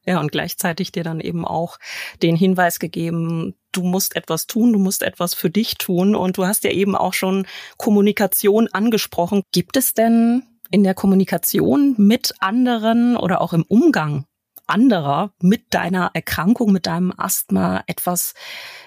Ja, 0.06 0.20
und 0.20 0.30
gleichzeitig 0.30 0.92
dir 0.92 1.02
dann 1.02 1.20
eben 1.20 1.46
auch 1.46 1.78
den 2.22 2.36
Hinweis 2.36 2.78
gegeben, 2.78 3.54
du 3.72 3.82
musst 3.82 4.16
etwas 4.16 4.46
tun, 4.46 4.74
du 4.74 4.78
musst 4.78 5.02
etwas 5.02 5.32
für 5.32 5.48
dich 5.48 5.76
tun. 5.78 6.14
Und 6.14 6.36
du 6.36 6.46
hast 6.46 6.64
ja 6.64 6.70
eben 6.70 6.94
auch 6.94 7.14
schon 7.14 7.46
Kommunikation 7.78 8.68
angesprochen. 8.68 9.42
Gibt 9.52 9.78
es 9.78 9.94
denn 9.94 10.42
in 10.70 10.84
der 10.84 10.94
Kommunikation 10.94 11.94
mit 11.96 12.34
anderen 12.40 13.16
oder 13.16 13.40
auch 13.40 13.52
im 13.52 13.62
Umgang 13.62 14.26
anderer 14.66 15.32
mit 15.40 15.74
deiner 15.74 16.10
Erkrankung, 16.14 16.72
mit 16.72 16.86
deinem 16.86 17.12
Asthma 17.16 17.84
etwas, 17.86 18.34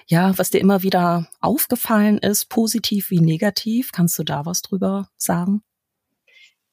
ja, 0.08 0.38
was 0.38 0.50
dir 0.50 0.60
immer 0.60 0.84
wieder 0.84 1.28
aufgefallen 1.40 2.18
ist, 2.18 2.50
positiv 2.50 3.10
wie 3.10 3.20
negativ? 3.20 3.92
Kannst 3.92 4.18
du 4.20 4.24
da 4.24 4.46
was 4.46 4.62
drüber 4.62 5.10
sagen? 5.18 5.62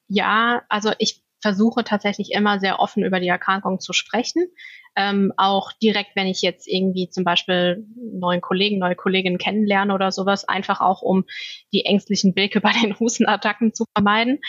Ja, 0.07 0.61
also 0.69 0.91
ich 0.99 1.23
versuche 1.41 1.83
tatsächlich 1.83 2.31
immer 2.31 2.59
sehr 2.59 2.79
offen 2.79 3.03
über 3.03 3.19
die 3.19 3.27
Erkrankung 3.27 3.79
zu 3.79 3.93
sprechen. 3.93 4.47
Ähm, 4.95 5.33
auch 5.35 5.73
direkt, 5.73 6.15
wenn 6.15 6.25
ich 6.25 6.41
jetzt 6.41 6.67
irgendwie 6.67 7.09
zum 7.09 7.23
Beispiel 7.23 7.85
neuen 7.97 8.41
Kollegen, 8.41 8.79
neue 8.79 8.95
Kolleginnen 8.95 9.37
kennenlerne 9.37 9.93
oder 9.93 10.11
sowas, 10.11 10.47
einfach 10.47 10.79
auch 10.79 11.01
um 11.01 11.25
die 11.73 11.85
ängstlichen 11.85 12.33
Blicke 12.33 12.61
bei 12.61 12.71
den 12.71 12.97
Hustenattacken 12.97 13.73
zu 13.73 13.85
vermeiden. 13.93 14.39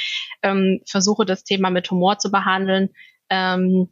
Ähm, 0.43 0.81
versuche 0.87 1.27
das 1.27 1.45
Thema 1.45 1.71
mit 1.71 1.91
Humor 1.91 2.19
zu 2.19 2.31
behandeln. 2.31 2.91
Ähm, 3.29 3.91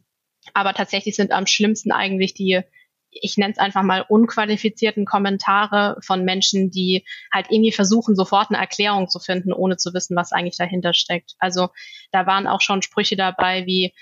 aber 0.53 0.73
tatsächlich 0.73 1.15
sind 1.15 1.31
am 1.31 1.47
schlimmsten 1.47 1.91
eigentlich 1.91 2.33
die, 2.33 2.61
ich 3.09 3.37
nenne 3.37 3.53
es 3.53 3.59
einfach 3.59 3.83
mal 3.83 4.05
unqualifizierten 4.07 5.05
Kommentare 5.05 5.97
von 6.01 6.23
Menschen, 6.23 6.69
die 6.71 7.05
halt 7.33 7.47
irgendwie 7.49 7.71
versuchen, 7.71 8.15
sofort 8.15 8.49
eine 8.49 8.59
Erklärung 8.59 9.09
zu 9.09 9.19
finden, 9.19 9.53
ohne 9.53 9.77
zu 9.77 9.93
wissen, 9.93 10.15
was 10.15 10.31
eigentlich 10.31 10.57
dahinter 10.57 10.93
steckt. 10.93 11.33
Also 11.39 11.69
da 12.11 12.25
waren 12.25 12.47
auch 12.47 12.61
schon 12.61 12.81
Sprüche 12.81 13.15
dabei 13.15 13.65
wie, 13.65 13.93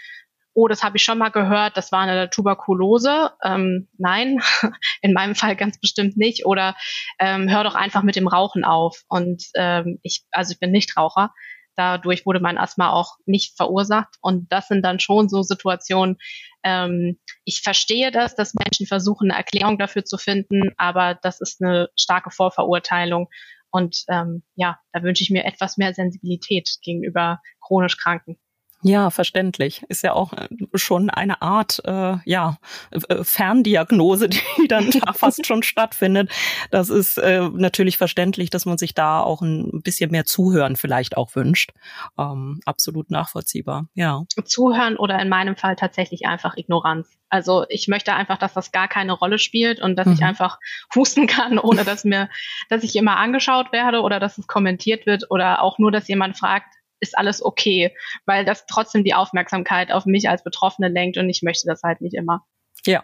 oh, 0.54 0.68
das 0.68 0.84
habe 0.84 0.98
ich 0.98 1.04
schon 1.04 1.18
mal 1.18 1.30
gehört, 1.30 1.78
das 1.78 1.92
war 1.92 2.02
eine 2.02 2.30
Tuberkulose. 2.30 3.32
Ähm, 3.44 3.88
nein, 3.98 4.40
in 5.02 5.14
meinem 5.14 5.36
Fall 5.36 5.56
ganz 5.56 5.80
bestimmt 5.80 6.18
nicht. 6.18 6.46
Oder 6.46 6.76
ähm, 7.20 7.50
hör 7.50 7.64
doch 7.64 7.76
einfach 7.76 8.04
mit 8.04 8.16
dem 8.16 8.28
Rauchen 8.28 8.64
auf. 8.64 9.04
Und 9.08 9.44
ähm, 9.56 10.00
ich, 10.04 10.24
also 10.32 10.54
ich 10.54 10.60
bin 10.60 10.72
nicht 10.72 10.96
Raucher. 10.96 11.34
Dadurch 11.76 12.26
wurde 12.26 12.40
mein 12.40 12.58
Asthma 12.58 12.92
auch 12.92 13.18
nicht 13.26 13.56
verursacht. 13.58 14.16
Und 14.22 14.52
das 14.52 14.68
sind 14.68 14.84
dann 14.84 15.00
schon 15.00 15.30
so 15.30 15.42
Situationen, 15.42 16.18
ähm, 16.64 17.20
ich 17.46 17.62
verstehe 17.62 18.12
das, 18.12 18.36
dass 18.36 18.54
Menschen 18.54 18.88
versuchen, 18.88 19.32
eine 19.32 19.38
Erklärung 19.40 19.78
dafür 19.78 20.06
zu 20.06 20.18
finden, 20.18 20.72
aber 20.78 21.16
das 21.22 21.42
ist 21.42 21.62
eine 21.62 21.90
starke 21.96 22.32
Vorverurteilung. 22.32 23.30
Und 23.70 24.04
ähm, 24.08 24.44
ja, 24.56 24.80
da 24.92 25.02
wünsche 25.02 25.24
ich 25.24 25.32
mir 25.32 25.46
etwas 25.46 25.78
mehr 25.78 25.94
Sensibilität 25.94 26.70
gegenüber 26.84 27.42
chronisch 27.60 27.98
Kranken. 27.98 28.38
Ja, 28.84 29.10
verständlich. 29.10 29.84
Ist 29.88 30.04
ja 30.04 30.14
auch 30.14 30.34
äh, 30.34 30.48
schon 30.76 31.10
eine 31.10 31.42
Art, 31.42 31.82
äh, 31.86 32.18
ja, 32.26 32.58
äh, 32.92 33.24
Ferndiagnose, 33.24 34.30
die 34.58 34.68
dann 34.68 34.92
da 34.92 35.14
fast 35.14 35.46
schon 35.46 35.64
stattfindet. 35.64 36.30
Das 36.70 36.90
ist 36.90 37.18
äh, 37.18 37.50
natürlich 37.54 37.98
verständlich, 37.98 38.50
dass 38.50 38.66
man 38.66 38.78
sich 38.78 38.94
da 38.94 39.22
auch 39.22 39.42
ein 39.42 39.82
bisschen 39.84 40.12
mehr 40.12 40.26
Zuhören 40.26 40.76
vielleicht 40.76 41.18
auch 41.18 41.36
wünscht. 41.36 41.72
Ähm, 42.18 42.60
absolut 42.66 43.10
nachvollziehbar, 43.10 43.88
ja. 43.94 44.24
Zuhören 44.46 44.98
oder 44.98 45.20
in 45.20 45.30
meinem 45.30 45.56
Fall 45.56 45.76
tatsächlich 45.76 46.26
einfach 46.26 46.58
Ignoranz. 46.58 47.08
Also 47.30 47.66
ich 47.70 47.88
möchte 47.88 48.14
einfach, 48.14 48.38
dass 48.38 48.54
das 48.54 48.72
gar 48.72 48.88
keine 48.88 49.14
Rolle 49.14 49.40
spielt 49.40 49.82
und 49.82 49.96
dass 49.96 50.06
mhm. 50.06 50.14
ich 50.14 50.24
einfach 50.24 50.60
husten 50.94 51.26
kann, 51.26 51.58
ohne 51.58 51.84
dass 51.84 52.04
mir, 52.04 52.30
dass 52.70 52.84
ich 52.84 52.96
immer 52.96 53.18
angeschaut 53.18 53.72
werde 53.72 54.02
oder 54.02 54.20
dass 54.20 54.38
es 54.38 54.46
kommentiert 54.46 55.06
wird 55.06 55.32
oder 55.32 55.62
auch 55.62 55.80
nur, 55.80 55.92
dass 55.92 56.08
jemand 56.08 56.38
fragt, 56.38 56.68
ist 57.04 57.18
alles 57.18 57.44
okay, 57.44 57.96
weil 58.26 58.46
das 58.46 58.66
trotzdem 58.66 59.04
die 59.04 59.14
Aufmerksamkeit 59.14 59.92
auf 59.92 60.06
mich 60.06 60.30
als 60.30 60.44
Betroffene 60.44 60.88
lenkt 60.88 61.18
und 61.18 61.30
ich 61.30 61.44
möchte 61.44 61.68
das 61.68 61.84
halt 61.84 62.02
nicht 62.02 62.16
immer. 62.16 62.44
Ja. 62.86 63.04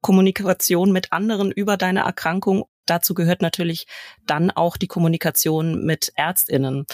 Kommunikation 0.00 0.92
mit 0.92 1.12
anderen 1.12 1.50
über 1.50 1.76
deine 1.76 2.00
Erkrankung. 2.00 2.66
Dazu 2.86 3.14
gehört 3.14 3.42
natürlich 3.42 3.86
dann 4.26 4.50
auch 4.50 4.76
die 4.76 4.86
Kommunikation 4.86 5.84
mit 5.84 6.12
Ärztinnen. 6.14 6.86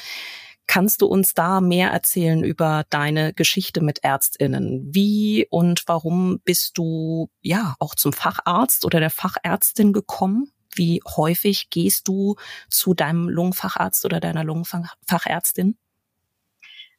Kannst 0.67 1.03
du 1.03 1.07
uns 1.07 1.35
da 1.35 1.61
mehr 1.61 1.91
erzählen 1.91 2.43
über 2.43 2.85
deine 2.89 3.35
Geschichte 3.35 3.83
mit 3.83 4.03
Ärztinnen? 4.03 4.89
Wie 4.95 5.47
und 5.51 5.83
warum 5.87 6.41
bist 6.45 6.79
du 6.79 7.29
ja 7.43 7.75
auch 7.81 7.95
zum 7.95 8.15
Facharzt 8.15 8.87
oder 8.87 8.99
der 8.99 9.11
Fachärztin 9.11 9.93
gekommen? 9.93 10.54
Wie 10.75 11.01
häufig 11.17 11.71
gehst 11.71 12.09
du 12.09 12.37
zu 12.69 12.95
deinem 12.95 13.29
Lungenfacharzt 13.29 14.05
oder 14.05 14.21
deiner 14.21 14.45
Lungenfachärztin? 14.45 15.77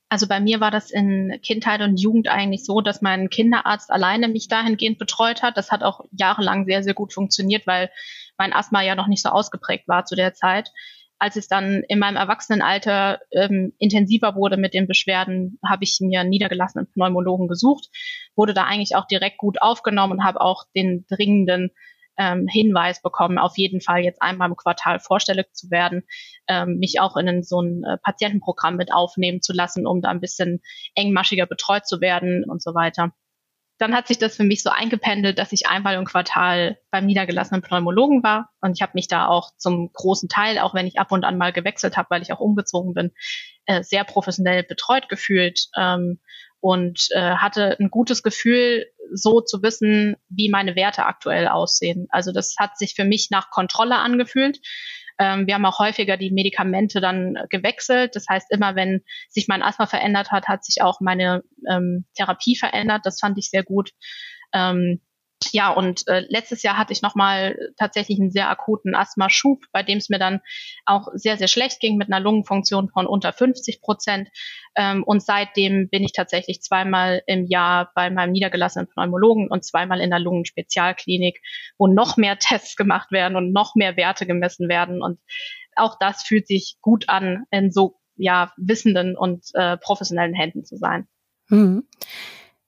Also 0.08 0.28
bei 0.28 0.40
mir 0.40 0.60
war 0.60 0.72
das 0.72 0.92
in 0.92 1.40
Kindheit 1.42 1.82
und 1.82 2.00
Jugend 2.00 2.28
eigentlich 2.28 2.64
so, 2.64 2.82
dass 2.82 3.02
mein 3.02 3.30
Kinderarzt 3.30 3.92
alleine 3.92 4.28
mich 4.28 4.48
dahingehend 4.48 5.00
betreut 5.00 5.42
hat. 5.42 5.58
Das 5.58 5.72
hat 5.72 5.84
auch 5.84 6.06
jahrelang 6.12 6.66
sehr, 6.66 6.84
sehr 6.84 6.94
gut 6.94 7.12
funktioniert, 7.12 7.66
weil 7.66 7.90
mein 8.38 8.54
Asthma 8.54 8.82
ja 8.82 8.96
noch 8.96 9.08
nicht 9.08 9.24
so 9.24 9.30
ausgeprägt 9.30 9.88
war 9.88 10.06
zu 10.06 10.16
der 10.16 10.34
Zeit. 10.34 10.72
Als 11.18 11.38
es 11.38 11.48
dann 11.48 11.82
in 11.88 11.98
meinem 11.98 12.18
Erwachsenenalter 12.18 13.20
ähm, 13.32 13.74
intensiver 13.80 14.36
wurde 14.36 14.58
mit 14.58 14.74
den 14.74 14.86
Beschwerden, 14.86 15.60
habe 15.66 15.86
ich 15.86 16.00
mir 16.02 16.24
niedergelassenen 16.24 16.88
Pneumologen 16.92 17.48
gesucht, 17.48 17.90
wurde 18.36 18.54
da 18.54 18.66
eigentlich 18.66 18.96
auch 18.96 19.08
direkt 19.08 19.38
gut 19.38 19.62
aufgenommen 19.62 20.14
und 20.14 20.24
habe 20.24 20.42
auch 20.42 20.66
den 20.76 21.06
dringenden 21.08 21.72
ähm, 22.18 22.48
Hinweis 22.48 23.02
bekommen, 23.02 23.38
auf 23.38 23.58
jeden 23.58 23.82
Fall 23.82 24.02
jetzt 24.02 24.22
einmal 24.22 24.50
im 24.50 24.56
Quartal 24.56 25.00
vorstellig 25.00 25.48
zu 25.54 25.70
werden, 25.70 26.04
ähm, 26.48 26.78
mich 26.78 27.00
auch 27.00 27.18
in 27.18 27.44
so 27.44 27.62
ein 27.62 27.84
äh, 27.84 27.98
Patientenprogramm 27.98 28.76
mit 28.76 28.94
aufnehmen 28.94 29.42
zu 29.42 29.54
lassen, 29.54 29.86
um 29.86 30.02
da 30.02 30.10
ein 30.10 30.22
bisschen 30.22 30.62
engmaschiger 30.96 31.46
betreut 31.46 31.88
zu 31.88 32.02
werden 32.02 32.44
und 32.44 32.62
so 32.62 32.74
weiter. 32.74 33.12
Dann 33.78 33.94
hat 33.94 34.08
sich 34.08 34.18
das 34.18 34.38
für 34.38 34.46
mich 34.46 34.64
so 34.64 34.70
eingependelt, 34.70 35.38
dass 35.38 35.52
ich 35.52 35.68
einmal 35.68 35.96
im 35.96 36.06
Quartal 36.06 36.78
beim 36.92 37.06
niedergelassenen 37.06 37.62
Pneumologen 37.62 38.24
war 38.24 38.50
und 38.62 38.72
ich 38.72 38.82
habe 38.82 38.94
mich 38.96 39.10
da 39.10 39.28
auch 39.28 39.52
zum 39.58 39.92
großen 39.92 40.30
Teil, 40.30 40.60
auch 40.60 40.74
wenn 40.74 40.88
ich 40.88 40.98
ab 40.98 41.12
und 41.12 41.26
an 41.26 41.38
mal 41.38 41.52
gewechselt 41.52 41.98
habe, 41.98 42.08
weil 42.10 42.22
ich 42.22 42.32
auch 42.32 42.40
umgezogen 42.40 42.94
bin, 42.94 43.12
äh, 43.66 43.84
sehr 43.84 44.06
professionell 44.06 44.64
betreut 44.64 45.10
gefühlt 45.10 45.68
ähm, 45.78 46.20
und 46.66 47.10
äh, 47.12 47.36
hatte 47.36 47.78
ein 47.80 47.92
gutes 47.92 48.24
Gefühl, 48.24 48.88
so 49.14 49.40
zu 49.40 49.62
wissen, 49.62 50.16
wie 50.30 50.50
meine 50.50 50.76
Werte 50.76 51.06
aktuell 51.06 51.48
aussehen. 51.48 52.08
Also 52.10 52.32
das 52.32 52.56
hat 52.58 52.80
sich 52.80 52.96
für 52.96 53.04
mich 53.04 53.28
nach 53.30 53.52
Kontrolle 53.52 53.98
angefühlt. 53.98 54.58
Ähm, 55.20 55.46
wir 55.46 55.54
haben 55.54 55.66
auch 55.68 55.78
häufiger 55.78 56.18
die 56.18 56.32
Medikamente 56.32 57.02
dann 57.02 57.38
gewechselt. 57.52 58.16
Das 58.16 58.26
heißt, 58.28 58.48
immer 58.50 58.76
wenn 58.76 59.04
sich 59.30 59.48
mein 59.48 59.62
Asthma 59.62 59.86
verändert 59.86 60.32
hat, 60.32 60.48
hat 60.48 60.66
sich 60.66 60.82
auch 60.82 61.02
meine 61.02 61.44
ähm, 61.70 62.06
Therapie 62.16 62.56
verändert. 62.56 63.02
Das 63.04 63.20
fand 63.20 63.38
ich 63.38 63.52
sehr 63.52 63.64
gut. 63.64 63.92
Ähm, 64.52 65.02
ja, 65.52 65.72
und 65.72 66.08
äh, 66.08 66.26
letztes 66.30 66.64
Jahr 66.64 66.78
hatte 66.78 66.94
ich 66.94 67.02
nochmal 67.02 67.58
tatsächlich 67.78 68.20
einen 68.20 68.32
sehr 68.32 68.50
akuten 68.50 68.96
Asthma-Schub, 68.96 69.66
bei 69.72 69.84
dem 69.84 69.98
es 69.98 70.10
mir 70.10 70.20
dann 70.20 70.42
auch 70.86 71.10
sehr, 71.14 71.38
sehr 71.38 71.48
schlecht 71.48 71.80
ging 71.80 71.98
mit 71.98 72.12
einer 72.12 72.22
Lungenfunktion 72.22 72.90
von 72.90 73.06
unter 73.06 73.34
50 73.34 73.82
Prozent. 73.82 74.30
Ähm, 74.76 75.04
und 75.04 75.22
seitdem 75.24 75.90
bin 75.90 76.04
ich 76.04 76.14
tatsächlich 76.14 76.62
zweimal 76.62 77.22
im 77.28 77.46
Jahr 77.46 77.92
bei 77.96 78.10
meinem 78.10 78.32
niedergelassenen 78.32 78.88
Pneumologen 78.88 79.50
und 79.50 79.66
zweimal 79.66 80.00
in 80.00 80.10
der 80.10 80.20
Lungenspezialklinik, 80.20 81.42
wo 81.78 81.88
noch 81.88 82.18
mehr 82.18 82.38
Tests 82.40 82.76
gemacht 82.76 83.12
werden 83.12 83.36
und 83.36 83.52
noch 83.52 83.76
mehr 83.76 83.98
Werte 83.98 84.26
gemessen 84.26 84.70
werden. 84.70 85.02
Und 85.02 85.20
auch 85.76 85.98
das 86.00 86.24
fühlt 86.24 86.48
sich 86.48 86.78
gut 86.82 87.10
an, 87.10 87.44
in 87.52 87.72
so 87.72 88.00
ja 88.16 88.54
wissenden 88.58 89.18
und 89.18 89.46
äh, 89.54 89.78
professionellen 89.78 90.34
Händen 90.34 90.64
zu 90.64 90.78
sein. 90.78 91.08
Mhm. 91.50 91.88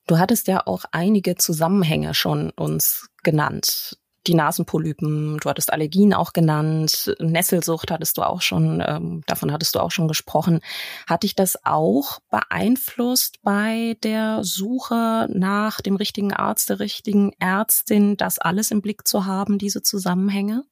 Du 0.08 0.18
hattest 0.18 0.48
ja 0.48 0.66
auch 0.66 0.86
einige 0.92 1.36
Zusammenhänge 1.36 2.14
schon 2.14 2.52
uns 2.52 3.10
genannt. 3.24 3.98
Die 4.26 4.36
Nasenpolypen, 4.36 5.38
du 5.38 5.50
hattest 5.50 5.72
Allergien 5.72 6.14
auch 6.14 6.34
genannt, 6.34 7.16
Nesselsucht 7.20 7.92
hattest 7.92 8.18
du 8.18 8.24
auch 8.24 8.42
schon, 8.42 8.84
ähm, 8.86 9.22
davon 9.26 9.54
hattest 9.54 9.76
du 9.76 9.80
auch 9.80 9.92
schon 9.92 10.08
gesprochen. 10.08 10.60
Hat 11.08 11.24
dich 11.24 11.36
das 11.36 11.66
auch 11.66 12.20
beeinflusst 12.30 13.42
bei 13.42 13.98
der 14.04 14.44
Suche 14.44 15.28
nach 15.32 15.80
dem 15.80 15.96
richtigen 15.96 16.34
Arzt, 16.34 16.70
der 16.70 16.80
richtigen 16.80 17.32
Ärztin, 17.40 18.18
das 18.18 18.40
alles 18.40 18.72
im 18.72 18.82
Blick 18.82 19.08
zu 19.08 19.26
haben, 19.26 19.58
diese 19.58 19.82
Zusammenhänge? 19.82 20.64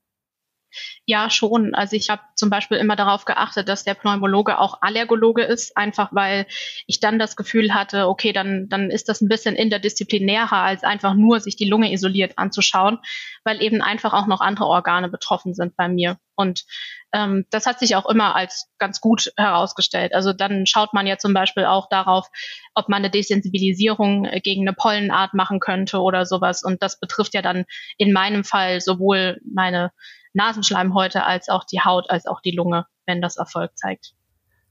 Ja, 1.05 1.29
schon. 1.29 1.75
Also 1.75 1.95
ich 1.95 2.09
habe 2.09 2.21
zum 2.35 2.49
Beispiel 2.49 2.77
immer 2.77 2.95
darauf 2.95 3.25
geachtet, 3.25 3.69
dass 3.69 3.83
der 3.83 3.93
Pneumologe 3.93 4.59
auch 4.59 4.81
Allergologe 4.81 5.43
ist, 5.43 5.75
einfach 5.77 6.09
weil 6.11 6.45
ich 6.87 6.99
dann 6.99 7.19
das 7.19 7.35
Gefühl 7.35 7.73
hatte, 7.73 8.07
okay, 8.07 8.33
dann, 8.33 8.67
dann 8.69 8.89
ist 8.91 9.09
das 9.09 9.21
ein 9.21 9.29
bisschen 9.29 9.55
interdisziplinärer, 9.55 10.57
als 10.57 10.83
einfach 10.83 11.13
nur 11.13 11.39
sich 11.39 11.55
die 11.55 11.69
Lunge 11.69 11.91
isoliert 11.91 12.37
anzuschauen, 12.37 12.99
weil 13.43 13.61
eben 13.61 13.81
einfach 13.81 14.13
auch 14.13 14.27
noch 14.27 14.41
andere 14.41 14.65
Organe 14.65 15.09
betroffen 15.09 15.53
sind 15.53 15.75
bei 15.75 15.87
mir. 15.87 16.17
Und 16.35 16.65
ähm, 17.13 17.45
das 17.49 17.65
hat 17.65 17.79
sich 17.79 17.95
auch 17.95 18.05
immer 18.07 18.35
als 18.35 18.69
ganz 18.77 18.99
gut 18.99 19.31
herausgestellt. 19.37 20.13
Also 20.13 20.33
dann 20.33 20.65
schaut 20.65 20.93
man 20.93 21.07
ja 21.07 21.17
zum 21.17 21.33
Beispiel 21.33 21.65
auch 21.65 21.87
darauf, 21.89 22.27
ob 22.73 22.89
man 22.89 22.97
eine 22.97 23.09
Desensibilisierung 23.09 24.23
gegen 24.43 24.67
eine 24.67 24.73
Pollenart 24.73 25.33
machen 25.33 25.59
könnte 25.59 25.99
oder 25.99 26.25
sowas. 26.25 26.63
Und 26.63 26.83
das 26.83 26.99
betrifft 26.99 27.33
ja 27.33 27.41
dann 27.41 27.65
in 27.97 28.11
meinem 28.11 28.43
Fall 28.43 28.81
sowohl 28.81 29.39
meine 29.45 29.91
Nasenschleimhäute 30.35 31.23
als 31.23 31.49
auch 31.49 31.63
die 31.63 31.81
Haut, 31.81 32.09
als 32.09 32.27
auch 32.27 32.41
die 32.41 32.51
Lunge, 32.51 32.85
wenn 33.05 33.21
das 33.21 33.37
Erfolg 33.37 33.77
zeigt. 33.77 34.13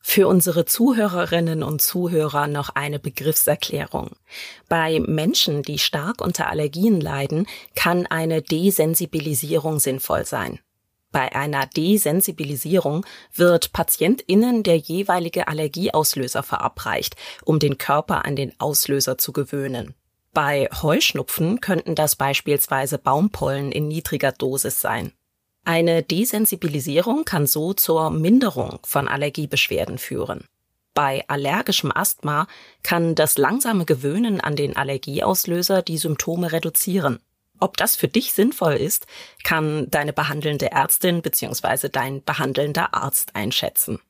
Für 0.06 0.28
unsere 0.28 0.66
Zuhörerinnen 0.66 1.62
und 1.62 1.80
Zuhörer 1.80 2.46
noch 2.46 2.68
eine 2.74 2.98
Begriffserklärung. 2.98 4.10
Bei 4.68 5.00
Menschen, 5.00 5.62
die 5.62 5.78
stark 5.78 6.20
unter 6.20 6.50
Allergien 6.50 7.00
leiden, 7.00 7.46
kann 7.74 8.06
eine 8.06 8.42
Desensibilisierung 8.42 9.80
sinnvoll 9.80 10.26
sein. 10.26 10.60
Bei 11.10 11.34
einer 11.34 11.66
Desensibilisierung 11.66 13.06
wird 13.32 13.72
PatientInnen 13.72 14.62
der 14.62 14.76
jeweilige 14.76 15.48
Allergieauslöser 15.48 16.42
verabreicht, 16.42 17.16
um 17.44 17.58
den 17.58 17.78
Körper 17.78 18.26
an 18.26 18.36
den 18.36 18.52
Auslöser 18.60 19.16
zu 19.16 19.32
gewöhnen. 19.32 19.94
Bei 20.34 20.68
Heuschnupfen 20.82 21.60
könnten 21.60 21.94
das 21.94 22.16
beispielsweise 22.16 22.98
Baumpollen 22.98 23.72
in 23.72 23.88
niedriger 23.88 24.32
Dosis 24.32 24.80
sein. 24.80 25.12
Eine 25.64 26.02
Desensibilisierung 26.02 27.24
kann 27.24 27.46
so 27.46 27.72
zur 27.72 28.10
Minderung 28.10 28.80
von 28.84 29.08
Allergiebeschwerden 29.08 29.96
führen. 29.96 30.44
Bei 30.92 31.24
allergischem 31.26 31.90
Asthma 31.92 32.46
kann 32.82 33.14
das 33.14 33.38
langsame 33.38 33.84
Gewöhnen 33.84 34.40
an 34.40 34.56
den 34.56 34.76
Allergieauslöser 34.76 35.82
die 35.82 35.98
Symptome 35.98 36.52
reduzieren. 36.52 37.18
Ob 37.60 37.76
das 37.76 37.96
für 37.96 38.08
dich 38.08 38.32
sinnvoll 38.32 38.74
ist, 38.74 39.06
kann 39.42 39.90
deine 39.90 40.12
behandelnde 40.12 40.70
Ärztin 40.70 41.22
bzw. 41.22 41.88
dein 41.88 42.22
behandelnder 42.22 42.94
Arzt 42.94 43.34
einschätzen. 43.34 44.00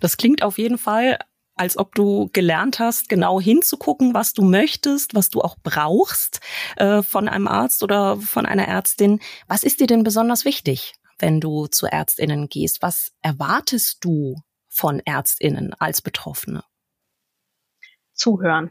Das 0.00 0.16
klingt 0.16 0.42
auf 0.42 0.58
jeden 0.58 0.78
Fall 0.78 1.18
als 1.56 1.76
ob 1.76 1.94
du 1.94 2.28
gelernt 2.32 2.78
hast, 2.78 3.08
genau 3.08 3.40
hinzugucken, 3.40 4.14
was 4.14 4.32
du 4.32 4.42
möchtest, 4.42 5.14
was 5.14 5.30
du 5.30 5.40
auch 5.40 5.56
brauchst 5.62 6.40
äh, 6.76 7.02
von 7.02 7.28
einem 7.28 7.48
Arzt 7.48 7.82
oder 7.82 8.16
von 8.16 8.46
einer 8.46 8.66
Ärztin. 8.66 9.20
Was 9.46 9.62
ist 9.62 9.80
dir 9.80 9.86
denn 9.86 10.04
besonders 10.04 10.44
wichtig, 10.44 10.94
wenn 11.18 11.40
du 11.40 11.66
zu 11.66 11.86
Ärztinnen 11.86 12.48
gehst? 12.48 12.82
Was 12.82 13.12
erwartest 13.22 14.04
du 14.04 14.36
von 14.68 15.00
Ärztinnen 15.04 15.74
als 15.78 16.02
Betroffene? 16.02 16.64
Zuhören. 18.12 18.70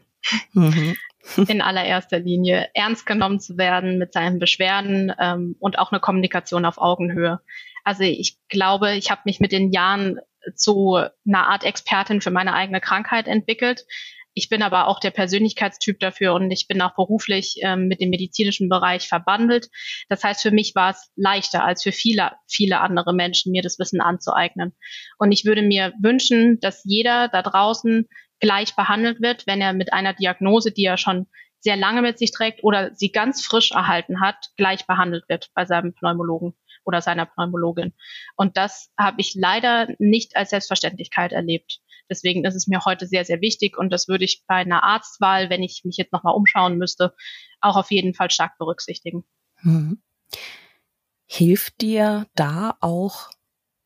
Mhm. 0.53 0.95
In 1.47 1.61
allererster 1.61 2.19
Linie 2.19 2.69
ernst 2.73 3.05
genommen 3.05 3.39
zu 3.39 3.57
werden 3.57 3.97
mit 3.97 4.13
seinen 4.13 4.39
Beschwerden 4.39 5.13
ähm, 5.19 5.55
und 5.59 5.79
auch 5.79 5.91
eine 5.91 6.01
Kommunikation 6.01 6.65
auf 6.65 6.77
Augenhöhe. 6.77 7.39
Also 7.83 8.03
ich 8.03 8.37
glaube, 8.49 8.93
ich 8.93 9.09
habe 9.09 9.21
mich 9.25 9.39
mit 9.39 9.51
den 9.51 9.71
Jahren 9.71 10.19
zu 10.55 10.95
einer 10.95 11.47
Art 11.47 11.63
Expertin 11.63 12.21
für 12.21 12.31
meine 12.31 12.53
eigene 12.53 12.81
Krankheit 12.81 13.27
entwickelt. 13.27 13.85
Ich 14.35 14.49
bin 14.49 14.63
aber 14.63 14.87
auch 14.87 14.99
der 14.99 15.11
Persönlichkeitstyp 15.11 15.99
dafür 15.99 16.33
und 16.33 16.49
ich 16.49 16.67
bin 16.67 16.81
auch 16.81 16.95
beruflich 16.95 17.57
ähm, 17.61 17.87
mit 17.87 18.01
dem 18.01 18.09
medizinischen 18.09 18.67
Bereich 18.67 19.07
verbandelt. 19.07 19.69
Das 20.09 20.23
heißt, 20.23 20.41
für 20.41 20.51
mich 20.51 20.73
war 20.73 20.91
es 20.91 21.11
leichter 21.15 21.63
als 21.63 21.83
für 21.83 21.91
viele, 21.91 22.31
viele 22.47 22.79
andere 22.79 23.13
Menschen, 23.13 23.51
mir 23.51 23.61
das 23.61 23.77
Wissen 23.77 24.01
anzueignen. 24.01 24.75
Und 25.19 25.31
ich 25.31 25.45
würde 25.45 25.61
mir 25.61 25.93
wünschen, 26.01 26.59
dass 26.61 26.81
jeder 26.83 27.27
da 27.27 27.43
draußen 27.43 28.07
gleich 28.39 28.75
behandelt 28.75 29.21
wird, 29.21 29.45
wenn 29.45 29.61
er 29.61 29.73
mit 29.73 29.93
einer 29.93 30.13
Diagnose, 30.13 30.71
die 30.71 30.85
er 30.85 30.97
schon 30.97 31.27
sehr 31.59 31.77
lange 31.77 32.01
mit 32.01 32.17
sich 32.17 32.31
trägt 32.31 32.63
oder 32.63 32.93
sie 32.93 33.11
ganz 33.11 33.45
frisch 33.45 33.71
erhalten 33.71 34.19
hat, 34.19 34.35
gleich 34.57 34.85
behandelt 34.85 35.23
wird 35.29 35.49
bei 35.53 35.65
seinem 35.65 35.93
Pneumologen 35.93 36.53
oder 36.85 37.01
seiner 37.01 37.25
Pneumologin. 37.25 37.93
Und 38.35 38.57
das 38.57 38.91
habe 38.97 39.21
ich 39.21 39.35
leider 39.35 39.87
nicht 39.99 40.35
als 40.35 40.51
Selbstverständlichkeit 40.51 41.31
erlebt. 41.31 41.79
Deswegen 42.09 42.45
ist 42.45 42.55
es 42.55 42.67
mir 42.67 42.83
heute 42.85 43.07
sehr, 43.07 43.25
sehr 43.25 43.41
wichtig 43.41 43.77
und 43.77 43.89
das 43.89 44.07
würde 44.07 44.25
ich 44.25 44.43
bei 44.47 44.55
einer 44.55 44.83
Arztwahl, 44.83 45.49
wenn 45.49 45.63
ich 45.63 45.81
mich 45.83 45.97
jetzt 45.97 46.11
nochmal 46.11 46.35
umschauen 46.35 46.77
müsste, 46.77 47.15
auch 47.61 47.77
auf 47.77 47.91
jeden 47.91 48.13
Fall 48.13 48.29
stark 48.29 48.57
berücksichtigen. 48.57 49.23
Hm. 49.57 50.01
Hilft 51.25 51.81
dir 51.81 52.27
da 52.35 52.77
auch 52.81 53.29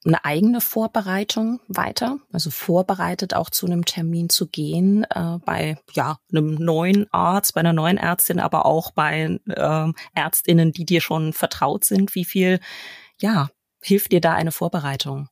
eine 0.08 0.24
eigene 0.26 0.62
Vorbereitung 0.62 1.60
weiter, 1.68 2.20
also 2.32 2.50
vorbereitet 2.50 3.34
auch 3.34 3.50
zu 3.50 3.66
einem 3.66 3.86
Termin 3.86 4.30
zu 4.30 4.48
gehen, 4.48 5.04
äh, 5.04 5.38
bei 5.46 5.78
ja 5.94 6.18
einem 6.32 6.56
neuen 6.56 7.12
Arzt, 7.12 7.54
bei 7.54 7.60
einer 7.60 7.74
neuen 7.74 7.98
Ärztin, 7.98 8.40
aber 8.40 8.66
auch 8.66 8.92
bei 8.92 9.40
äh, 9.48 9.92
Ärztinnen, 10.14 10.72
die 10.72 10.86
dir 10.86 11.02
schon 11.02 11.34
vertraut 11.34 11.84
sind. 11.84 12.16
Wie 12.16 12.26
viel 12.26 12.60
ja 13.20 13.50
hilft 13.82 14.12
dir 14.12 14.22
da 14.22 14.34
eine 14.34 14.52
Vorbereitung? 14.52 15.30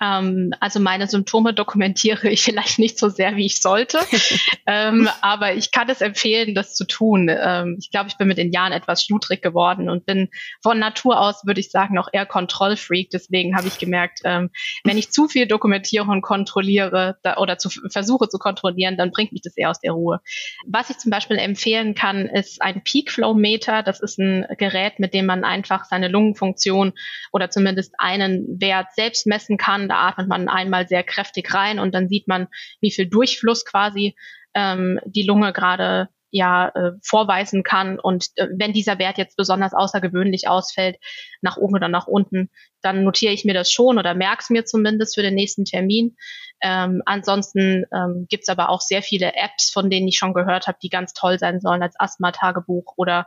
Ähm, 0.00 0.52
also 0.60 0.78
meine 0.80 1.08
Symptome 1.08 1.54
dokumentiere 1.54 2.28
ich 2.28 2.42
vielleicht 2.44 2.78
nicht 2.78 2.98
so 2.98 3.08
sehr, 3.08 3.36
wie 3.36 3.46
ich 3.46 3.60
sollte, 3.60 3.98
ähm, 4.66 5.08
aber 5.20 5.54
ich 5.54 5.72
kann 5.72 5.88
es 5.88 6.00
empfehlen, 6.00 6.54
das 6.54 6.74
zu 6.74 6.86
tun. 6.86 7.28
Ähm, 7.28 7.76
ich 7.80 7.90
glaube, 7.90 8.08
ich 8.08 8.16
bin 8.16 8.28
mit 8.28 8.38
den 8.38 8.52
Jahren 8.52 8.72
etwas 8.72 9.02
schludrig 9.02 9.42
geworden 9.42 9.88
und 9.88 10.06
bin 10.06 10.28
von 10.62 10.78
Natur 10.78 11.20
aus, 11.20 11.44
würde 11.46 11.60
ich 11.60 11.70
sagen, 11.70 11.94
noch 11.94 12.08
eher 12.12 12.26
Kontrollfreak. 12.26 13.10
Deswegen 13.10 13.56
habe 13.56 13.68
ich 13.68 13.78
gemerkt, 13.78 14.20
ähm, 14.24 14.50
wenn 14.84 14.98
ich 14.98 15.10
zu 15.10 15.28
viel 15.28 15.46
dokumentiere 15.46 16.04
und 16.04 16.22
kontrolliere 16.22 17.18
da, 17.22 17.36
oder 17.38 17.58
zu, 17.58 17.68
versuche 17.90 18.28
zu 18.28 18.38
kontrollieren, 18.38 18.96
dann 18.96 19.10
bringt 19.10 19.32
mich 19.32 19.42
das 19.42 19.56
eher 19.56 19.70
aus 19.70 19.80
der 19.80 19.92
Ruhe. 19.92 20.20
Was 20.66 20.90
ich 20.90 20.98
zum 20.98 21.10
Beispiel 21.10 21.38
empfehlen 21.38 21.94
kann, 21.94 22.26
ist 22.26 22.62
ein 22.62 22.82
Peak 22.84 23.10
Flow 23.10 23.34
Meter. 23.34 23.82
Das 23.82 24.00
ist 24.00 24.18
ein 24.18 24.46
Gerät, 24.58 24.98
mit 24.98 25.14
dem 25.14 25.26
man 25.26 25.44
einfach 25.44 25.84
seine 25.84 26.08
Lungenfunktion 26.08 26.92
oder 27.32 27.50
zumindest 27.50 27.94
einen 27.98 28.60
Wert 28.60 28.88
selbst 28.94 29.26
messen 29.26 29.56
kann 29.56 29.87
da 29.88 30.08
atmet 30.08 30.28
man 30.28 30.48
einmal 30.48 30.88
sehr 30.88 31.02
kräftig 31.02 31.52
rein 31.54 31.78
und 31.78 31.94
dann 31.94 32.08
sieht 32.08 32.28
man, 32.28 32.48
wie 32.80 32.90
viel 32.90 33.08
Durchfluss 33.08 33.64
quasi 33.64 34.16
ähm, 34.54 35.00
die 35.04 35.24
Lunge 35.24 35.52
gerade 35.52 36.08
ja 36.30 36.68
äh, 36.74 36.92
vorweisen 37.02 37.62
kann. 37.62 37.98
Und 37.98 38.26
äh, 38.36 38.48
wenn 38.56 38.72
dieser 38.72 38.98
Wert 38.98 39.18
jetzt 39.18 39.36
besonders 39.36 39.72
außergewöhnlich 39.72 40.48
ausfällt, 40.48 40.96
nach 41.40 41.56
oben 41.56 41.74
oder 41.74 41.88
nach 41.88 42.06
unten, 42.06 42.50
dann 42.82 43.04
notiere 43.04 43.32
ich 43.32 43.44
mir 43.44 43.54
das 43.54 43.72
schon 43.72 43.98
oder 43.98 44.14
merke 44.14 44.40
es 44.42 44.50
mir 44.50 44.64
zumindest 44.64 45.14
für 45.14 45.22
den 45.22 45.34
nächsten 45.34 45.64
Termin. 45.64 46.16
Ähm, 46.60 47.02
ansonsten 47.06 47.84
ähm, 47.94 48.26
gibt 48.28 48.48
aber 48.48 48.68
auch 48.68 48.80
sehr 48.80 49.02
viele 49.02 49.34
Apps, 49.34 49.70
von 49.70 49.90
denen 49.90 50.08
ich 50.08 50.18
schon 50.18 50.34
gehört 50.34 50.66
habe, 50.66 50.78
die 50.82 50.88
ganz 50.88 51.12
toll 51.12 51.38
sein 51.38 51.60
sollen 51.60 51.82
als 51.82 51.98
Asthma-Tagebuch 51.98 52.94
oder 52.96 53.26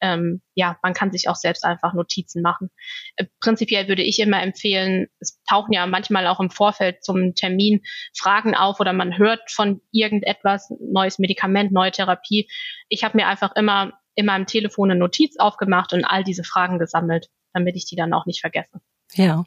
ähm, 0.00 0.40
ja, 0.54 0.78
man 0.82 0.94
kann 0.94 1.12
sich 1.12 1.28
auch 1.28 1.36
selbst 1.36 1.64
einfach 1.64 1.92
Notizen 1.92 2.42
machen. 2.42 2.70
Äh, 3.16 3.26
prinzipiell 3.40 3.88
würde 3.88 4.02
ich 4.02 4.18
immer 4.18 4.42
empfehlen, 4.42 5.08
es 5.20 5.40
tauchen 5.48 5.72
ja 5.72 5.86
manchmal 5.86 6.26
auch 6.26 6.40
im 6.40 6.50
Vorfeld 6.50 7.04
zum 7.04 7.34
Termin 7.34 7.82
Fragen 8.16 8.54
auf 8.54 8.80
oder 8.80 8.92
man 8.92 9.18
hört 9.18 9.50
von 9.50 9.82
irgendetwas, 9.92 10.72
neues 10.80 11.18
Medikament, 11.18 11.72
neue 11.72 11.90
Therapie. 11.90 12.48
Ich 12.88 13.04
habe 13.04 13.18
mir 13.18 13.26
einfach 13.26 13.54
immer 13.56 13.92
in 14.14 14.26
meinem 14.26 14.46
Telefon 14.46 14.90
eine 14.90 14.98
Notiz 14.98 15.38
aufgemacht 15.38 15.92
und 15.92 16.04
all 16.04 16.24
diese 16.24 16.44
Fragen 16.44 16.78
gesammelt, 16.78 17.28
damit 17.52 17.76
ich 17.76 17.84
die 17.86 17.96
dann 17.96 18.12
auch 18.12 18.26
nicht 18.26 18.40
vergesse. 18.40 18.80
Ja. 19.12 19.44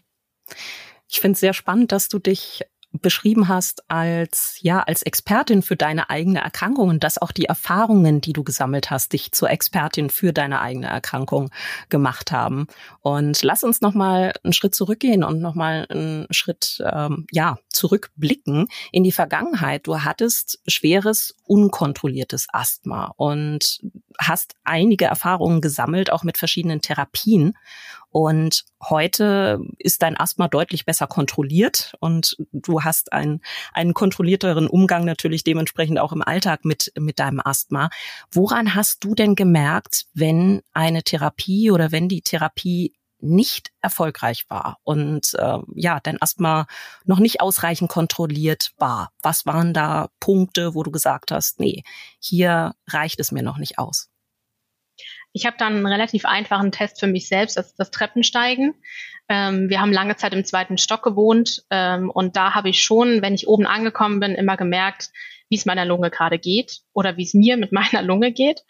Ich 1.09 1.21
finde 1.21 1.33
es 1.33 1.39
sehr 1.39 1.53
spannend, 1.53 1.91
dass 1.91 2.09
du 2.09 2.19
dich 2.19 2.63
beschrieben 3.01 3.47
hast 3.47 3.89
als, 3.89 4.57
ja, 4.61 4.81
als 4.81 5.01
Expertin 5.01 5.61
für 5.63 5.75
deine 5.75 6.09
eigene 6.09 6.41
Erkrankung 6.41 6.89
und 6.89 7.03
dass 7.03 7.17
auch 7.17 7.31
die 7.31 7.45
Erfahrungen, 7.45 8.21
die 8.21 8.33
du 8.33 8.43
gesammelt 8.43 8.91
hast, 8.91 9.13
dich 9.13 9.31
zur 9.31 9.49
Expertin 9.49 10.09
für 10.09 10.31
deine 10.31 10.61
eigene 10.61 10.87
Erkrankung 10.87 11.49
gemacht 11.89 12.31
haben. 12.31 12.67
Und 13.01 13.41
lass 13.41 13.63
uns 13.63 13.81
nochmal 13.81 14.33
einen 14.43 14.53
Schritt 14.53 14.75
zurückgehen 14.75 15.23
und 15.23 15.41
nochmal 15.41 15.87
einen 15.89 16.27
Schritt, 16.31 16.83
ähm, 16.85 17.25
ja, 17.31 17.57
zurückblicken 17.69 18.67
in 18.91 19.03
die 19.03 19.11
Vergangenheit. 19.11 19.87
Du 19.87 20.01
hattest 20.01 20.59
schweres, 20.67 21.35
unkontrolliertes 21.45 22.47
Asthma 22.53 23.13
und 23.17 23.79
hast 24.19 24.55
einige 24.63 25.05
Erfahrungen 25.05 25.61
gesammelt, 25.61 26.11
auch 26.11 26.23
mit 26.23 26.37
verschiedenen 26.37 26.81
Therapien. 26.81 27.57
Und 28.09 28.65
heute 28.81 29.59
ist 29.79 30.03
dein 30.03 30.15
Asthma 30.15 30.47
deutlich 30.47 30.85
besser 30.85 31.07
kontrolliert 31.07 31.95
und 31.99 32.37
du 32.51 32.83
hast 32.83 33.11
einen, 33.11 33.41
einen 33.73 33.95
kontrollierteren 33.95 34.67
Umgang 34.67 35.03
natürlich 35.03 35.43
dementsprechend 35.43 35.97
auch 35.99 36.11
im 36.11 36.21
Alltag 36.21 36.63
mit, 36.63 36.91
mit 36.95 37.17
deinem 37.17 37.41
Asthma. 37.43 37.89
Woran 38.31 38.75
hast 38.75 39.03
du 39.03 39.15
denn 39.15 39.33
gemerkt, 39.33 40.05
wenn 40.13 40.61
eine 40.73 41.01
Therapie 41.01 41.71
oder 41.71 41.91
wenn 41.91 42.07
die 42.07 42.21
Therapie 42.21 42.93
nicht 43.23 43.71
erfolgreich 43.81 44.45
war 44.49 44.77
und 44.83 45.33
äh, 45.35 45.59
ja, 45.75 45.99
dein 46.01 46.21
Asthma 46.21 46.67
noch 47.05 47.19
nicht 47.19 47.41
ausreichend 47.41 47.89
kontrolliert 47.89 48.73
war. 48.77 49.11
Was 49.21 49.45
waren 49.45 49.73
da 49.73 50.09
Punkte, 50.19 50.75
wo 50.75 50.83
du 50.83 50.91
gesagt 50.91 51.31
hast, 51.31 51.59
nee, 51.59 51.83
hier 52.19 52.75
reicht 52.87 53.19
es 53.19 53.31
mir 53.31 53.43
noch 53.43 53.57
nicht 53.57 53.79
aus? 53.79 54.09
Ich 55.31 55.45
habe 55.45 55.57
dann 55.57 55.73
einen 55.73 55.87
relativ 55.87 56.25
einfachen 56.25 56.71
Test 56.71 56.99
für 56.99 57.07
mich 57.07 57.27
selbst, 57.27 57.57
das 57.57 57.67
ist 57.67 57.79
das 57.79 57.91
Treppensteigen. 57.91 58.75
Ähm, 59.29 59.69
wir 59.69 59.79
haben 59.79 59.93
lange 59.93 60.15
Zeit 60.15 60.33
im 60.33 60.45
zweiten 60.45 60.77
Stock 60.77 61.01
gewohnt 61.01 61.63
ähm, 61.69 62.09
und 62.09 62.35
da 62.35 62.53
habe 62.53 62.69
ich 62.69 62.83
schon, 62.83 63.21
wenn 63.21 63.33
ich 63.33 63.47
oben 63.47 63.65
angekommen 63.65 64.19
bin, 64.19 64.35
immer 64.35 64.57
gemerkt, 64.57 65.11
wie 65.53 65.57
es 65.57 65.67
meiner 65.67 65.85
Lunge 65.85 66.09
gerade 66.09 66.39
geht 66.39 66.79
oder 66.93 67.15
wie 67.15 67.25
es 67.25 67.35
mir 67.35 67.57
mit 67.57 67.71
meiner 67.71 68.01
Lunge 68.01 68.31
geht. 68.31 68.61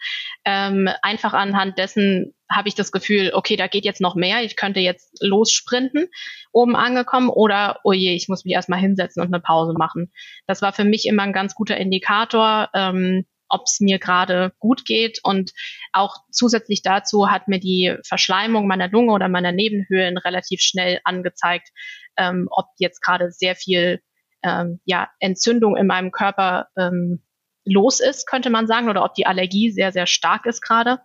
Ähm, 0.44 0.90
einfach 1.00 1.32
anhand 1.32 1.78
dessen 1.78 2.34
habe 2.50 2.68
ich 2.68 2.74
das 2.74 2.92
Gefühl, 2.92 3.30
okay, 3.32 3.56
da 3.56 3.68
geht 3.68 3.86
jetzt 3.86 4.02
noch 4.02 4.16
mehr, 4.16 4.42
ich 4.42 4.54
könnte 4.54 4.80
jetzt 4.80 5.16
lossprinten, 5.22 6.08
oben 6.52 6.76
angekommen 6.76 7.30
oder, 7.30 7.80
oh 7.84 7.92
je, 7.92 8.14
ich 8.14 8.28
muss 8.28 8.44
mich 8.44 8.52
erstmal 8.52 8.80
hinsetzen 8.80 9.22
und 9.22 9.32
eine 9.32 9.40
Pause 9.40 9.72
machen. 9.72 10.12
Das 10.46 10.60
war 10.60 10.74
für 10.74 10.84
mich 10.84 11.06
immer 11.06 11.22
ein 11.22 11.32
ganz 11.32 11.54
guter 11.54 11.78
Indikator, 11.78 12.68
ähm, 12.74 13.24
ob 13.48 13.62
es 13.64 13.80
mir 13.80 13.98
gerade 13.98 14.52
gut 14.58 14.84
geht. 14.84 15.20
Und 15.22 15.52
auch 15.94 16.16
zusätzlich 16.30 16.82
dazu 16.82 17.30
hat 17.30 17.48
mir 17.48 17.60
die 17.60 17.96
Verschleimung 18.06 18.66
meiner 18.66 18.88
Lunge 18.88 19.12
oder 19.12 19.28
meiner 19.30 19.52
Nebenhöhlen 19.52 20.18
relativ 20.18 20.60
schnell 20.60 21.00
angezeigt, 21.04 21.70
ähm, 22.18 22.46
ob 22.50 22.66
jetzt 22.78 23.00
gerade 23.00 23.30
sehr 23.30 23.56
viel 23.56 24.02
ähm, 24.44 24.80
ja, 24.84 25.08
Entzündung 25.18 25.76
in 25.76 25.86
meinem 25.86 26.12
Körper 26.12 26.68
ähm, 26.78 27.22
los 27.64 28.00
ist, 28.00 28.26
könnte 28.26 28.50
man 28.50 28.66
sagen, 28.66 28.88
oder 28.88 29.04
ob 29.04 29.14
die 29.14 29.26
Allergie 29.26 29.70
sehr, 29.70 29.90
sehr 29.90 30.06
stark 30.06 30.46
ist 30.46 30.60
gerade. 30.60 31.00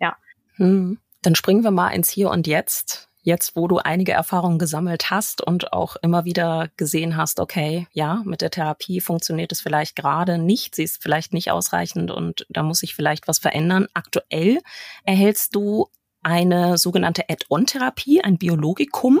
Ja. 0.00 0.16
Hm. 0.56 0.98
Dann 1.22 1.34
springen 1.34 1.62
wir 1.62 1.70
mal 1.70 1.90
ins 1.90 2.08
Hier 2.08 2.30
und 2.30 2.46
Jetzt 2.46 3.10
jetzt, 3.22 3.56
wo 3.56 3.68
du 3.68 3.78
einige 3.78 4.12
Erfahrungen 4.12 4.58
gesammelt 4.58 5.10
hast 5.10 5.42
und 5.42 5.72
auch 5.72 5.96
immer 5.96 6.24
wieder 6.24 6.68
gesehen 6.76 7.16
hast, 7.16 7.40
okay, 7.40 7.86
ja, 7.92 8.22
mit 8.24 8.40
der 8.40 8.50
Therapie 8.50 9.00
funktioniert 9.00 9.52
es 9.52 9.60
vielleicht 9.60 9.96
gerade 9.96 10.38
nicht, 10.38 10.74
sie 10.74 10.84
ist 10.84 11.02
vielleicht 11.02 11.32
nicht 11.32 11.50
ausreichend 11.50 12.10
und 12.10 12.46
da 12.48 12.62
muss 12.62 12.80
sich 12.80 12.94
vielleicht 12.94 13.28
was 13.28 13.38
verändern. 13.38 13.86
Aktuell 13.94 14.58
erhältst 15.04 15.54
du 15.54 15.88
eine 16.22 16.78
sogenannte 16.78 17.24
Add-on-Therapie, 17.28 18.22
ein 18.22 18.38
Biologikum. 18.38 19.20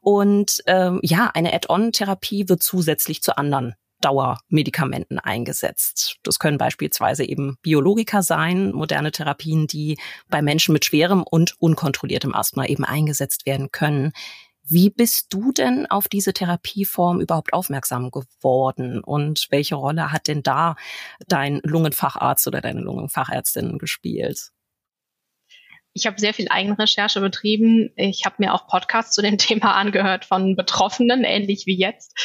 Und 0.00 0.62
ähm, 0.66 1.00
ja, 1.02 1.30
eine 1.34 1.52
Add-on-Therapie 1.52 2.48
wird 2.48 2.62
zusätzlich 2.62 3.22
zu 3.22 3.36
anderen 3.36 3.74
Dauermedikamenten 4.02 5.18
eingesetzt. 5.18 6.16
Das 6.22 6.38
können 6.38 6.58
beispielsweise 6.58 7.24
eben 7.24 7.56
Biologika 7.62 8.22
sein, 8.22 8.72
moderne 8.72 9.12
Therapien, 9.12 9.66
die 9.66 9.98
bei 10.28 10.42
Menschen 10.42 10.72
mit 10.72 10.84
schwerem 10.84 11.22
und 11.22 11.54
unkontrolliertem 11.60 12.34
Asthma 12.34 12.66
eben 12.66 12.84
eingesetzt 12.84 13.46
werden 13.46 13.70
können. 13.70 14.12
Wie 14.64 14.90
bist 14.90 15.26
du 15.30 15.52
denn 15.52 15.86
auf 15.90 16.08
diese 16.08 16.32
Therapieform 16.32 17.20
überhaupt 17.20 17.52
aufmerksam 17.52 18.10
geworden 18.10 19.02
und 19.02 19.46
welche 19.50 19.74
Rolle 19.74 20.12
hat 20.12 20.28
denn 20.28 20.42
da 20.42 20.76
dein 21.26 21.60
Lungenfacharzt 21.64 22.46
oder 22.46 22.60
deine 22.60 22.80
Lungenfachärztin 22.80 23.78
gespielt? 23.78 24.52
Ich 25.94 26.06
habe 26.06 26.18
sehr 26.18 26.32
viel 26.32 26.46
Eigenrecherche 26.48 27.20
betrieben. 27.20 27.90
Ich 27.96 28.24
habe 28.24 28.36
mir 28.38 28.54
auch 28.54 28.66
Podcasts 28.66 29.14
zu 29.14 29.22
dem 29.22 29.38
Thema 29.38 29.74
angehört 29.74 30.24
von 30.24 30.56
Betroffenen, 30.56 31.24
ähnlich 31.24 31.66
wie 31.66 31.78
jetzt. 31.78 32.18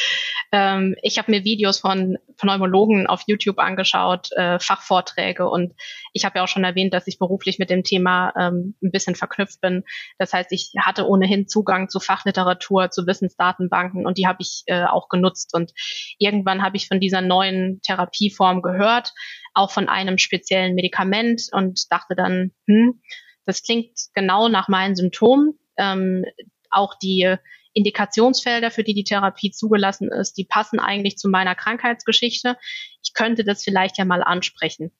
Ähm, 0.52 0.96
ich 1.02 1.18
habe 1.18 1.30
mir 1.30 1.44
Videos 1.44 1.78
von 1.78 2.16
Pneumologen 2.38 3.06
auf 3.06 3.22
YouTube 3.26 3.58
angeschaut, 3.58 4.30
äh, 4.32 4.58
Fachvorträge 4.58 5.48
und 5.48 5.74
ich 6.14 6.24
habe 6.24 6.38
ja 6.38 6.44
auch 6.44 6.48
schon 6.48 6.64
erwähnt, 6.64 6.94
dass 6.94 7.06
ich 7.06 7.18
beruflich 7.18 7.58
mit 7.58 7.68
dem 7.68 7.84
Thema 7.84 8.32
ähm, 8.38 8.74
ein 8.82 8.90
bisschen 8.90 9.14
verknüpft 9.14 9.60
bin. 9.60 9.84
Das 10.18 10.32
heißt, 10.32 10.52
ich 10.52 10.72
hatte 10.80 11.06
ohnehin 11.06 11.48
Zugang 11.48 11.88
zu 11.88 12.00
Fachliteratur, 12.00 12.90
zu 12.90 13.06
Wissensdatenbanken 13.06 14.06
und 14.06 14.16
die 14.16 14.26
habe 14.26 14.38
ich 14.40 14.62
äh, 14.66 14.84
auch 14.84 15.08
genutzt. 15.08 15.54
Und 15.54 15.72
irgendwann 16.18 16.62
habe 16.62 16.76
ich 16.76 16.88
von 16.88 17.00
dieser 17.00 17.20
neuen 17.20 17.80
Therapieform 17.82 18.62
gehört, 18.62 19.12
auch 19.52 19.70
von 19.70 19.88
einem 19.88 20.16
speziellen 20.16 20.74
Medikament 20.74 21.42
und 21.52 21.90
dachte 21.90 22.14
dann, 22.14 22.52
hm, 22.66 23.00
das 23.48 23.62
klingt 23.62 23.98
genau 24.12 24.48
nach 24.48 24.68
meinen 24.68 24.94
Symptomen. 24.94 25.58
Ähm, 25.78 26.26
auch 26.70 26.94
die 27.02 27.36
Indikationsfelder, 27.72 28.70
für 28.70 28.84
die 28.84 28.92
die 28.92 29.04
Therapie 29.04 29.50
zugelassen 29.52 30.12
ist, 30.12 30.36
die 30.36 30.44
passen 30.44 30.78
eigentlich 30.78 31.16
zu 31.16 31.30
meiner 31.30 31.54
Krankheitsgeschichte. 31.54 32.58
Ich 33.02 33.14
könnte 33.14 33.44
das 33.44 33.64
vielleicht 33.64 33.96
ja 33.96 34.04
mal 34.04 34.22
ansprechen. 34.22 34.92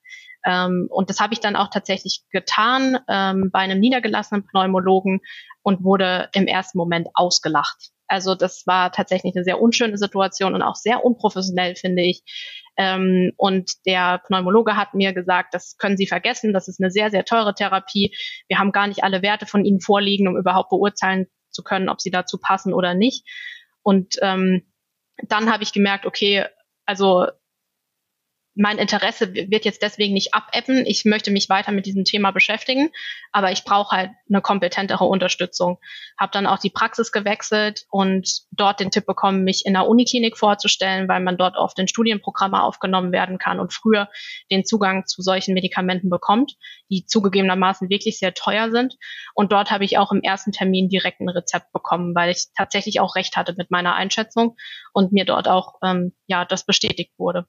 Ähm, 0.46 0.86
und 0.88 1.10
das 1.10 1.20
habe 1.20 1.34
ich 1.34 1.40
dann 1.40 1.56
auch 1.56 1.68
tatsächlich 1.68 2.22
getan 2.30 2.98
ähm, 3.06 3.50
bei 3.52 3.58
einem 3.58 3.80
niedergelassenen 3.80 4.46
Pneumologen 4.46 5.20
und 5.62 5.84
wurde 5.84 6.30
im 6.32 6.46
ersten 6.46 6.78
Moment 6.78 7.08
ausgelacht. 7.12 7.90
Also 8.06 8.34
das 8.34 8.66
war 8.66 8.92
tatsächlich 8.92 9.34
eine 9.36 9.44
sehr 9.44 9.60
unschöne 9.60 9.98
Situation 9.98 10.54
und 10.54 10.62
auch 10.62 10.76
sehr 10.76 11.04
unprofessionell, 11.04 11.76
finde 11.76 12.02
ich. 12.02 12.22
Ähm, 12.78 13.32
und 13.36 13.72
der 13.86 14.22
Pneumologe 14.26 14.76
hat 14.76 14.94
mir 14.94 15.12
gesagt, 15.12 15.52
das 15.52 15.76
können 15.76 15.96
Sie 15.96 16.06
vergessen, 16.06 16.52
das 16.52 16.68
ist 16.68 16.80
eine 16.80 16.90
sehr, 16.90 17.10
sehr 17.10 17.24
teure 17.24 17.54
Therapie. 17.54 18.16
Wir 18.46 18.58
haben 18.58 18.72
gar 18.72 18.86
nicht 18.86 19.02
alle 19.02 19.20
Werte 19.20 19.46
von 19.46 19.64
Ihnen 19.64 19.80
vorliegen, 19.80 20.28
um 20.28 20.36
überhaupt 20.36 20.70
beurteilen 20.70 21.26
zu 21.50 21.62
können, 21.62 21.88
ob 21.88 22.00
sie 22.00 22.10
dazu 22.10 22.38
passen 22.38 22.72
oder 22.72 22.94
nicht. 22.94 23.26
Und 23.82 24.16
ähm, 24.22 24.62
dann 25.26 25.52
habe 25.52 25.64
ich 25.64 25.72
gemerkt, 25.72 26.06
okay, 26.06 26.44
also 26.86 27.26
mein 28.58 28.78
Interesse 28.78 29.32
wird 29.34 29.64
jetzt 29.64 29.82
deswegen 29.82 30.14
nicht 30.14 30.34
abebben. 30.34 30.84
Ich 30.84 31.04
möchte 31.04 31.30
mich 31.30 31.48
weiter 31.48 31.70
mit 31.70 31.86
diesem 31.86 32.04
Thema 32.04 32.32
beschäftigen, 32.32 32.90
aber 33.30 33.52
ich 33.52 33.62
brauche 33.62 33.96
halt 33.96 34.10
eine 34.28 34.40
kompetentere 34.40 35.04
Unterstützung. 35.04 35.78
Habe 36.18 36.32
dann 36.32 36.48
auch 36.48 36.58
die 36.58 36.68
Praxis 36.68 37.12
gewechselt 37.12 37.86
und 37.88 38.40
dort 38.50 38.80
den 38.80 38.90
Tipp 38.90 39.06
bekommen, 39.06 39.44
mich 39.44 39.64
in 39.64 39.74
der 39.74 39.86
Uniklinik 39.86 40.36
vorzustellen, 40.36 41.06
weil 41.08 41.20
man 41.20 41.36
dort 41.36 41.56
oft 41.56 41.78
in 41.78 41.86
Studienprogramme 41.86 42.60
aufgenommen 42.60 43.12
werden 43.12 43.38
kann 43.38 43.60
und 43.60 43.72
früher 43.72 44.08
den 44.50 44.64
Zugang 44.64 45.06
zu 45.06 45.22
solchen 45.22 45.54
Medikamenten 45.54 46.10
bekommt, 46.10 46.56
die 46.90 47.06
zugegebenermaßen 47.06 47.88
wirklich 47.90 48.18
sehr 48.18 48.34
teuer 48.34 48.72
sind. 48.72 48.96
Und 49.34 49.52
dort 49.52 49.70
habe 49.70 49.84
ich 49.84 49.98
auch 49.98 50.10
im 50.10 50.22
ersten 50.22 50.50
Termin 50.50 50.88
direkt 50.88 51.20
ein 51.20 51.28
Rezept 51.28 51.70
bekommen, 51.72 52.12
weil 52.16 52.32
ich 52.32 52.46
tatsächlich 52.56 52.98
auch 52.98 53.14
recht 53.14 53.36
hatte 53.36 53.54
mit 53.56 53.70
meiner 53.70 53.94
Einschätzung 53.94 54.56
und 54.92 55.12
mir 55.12 55.24
dort 55.24 55.46
auch 55.46 55.74
ähm, 55.84 56.12
ja 56.26 56.44
das 56.44 56.66
bestätigt 56.66 57.12
wurde. 57.18 57.46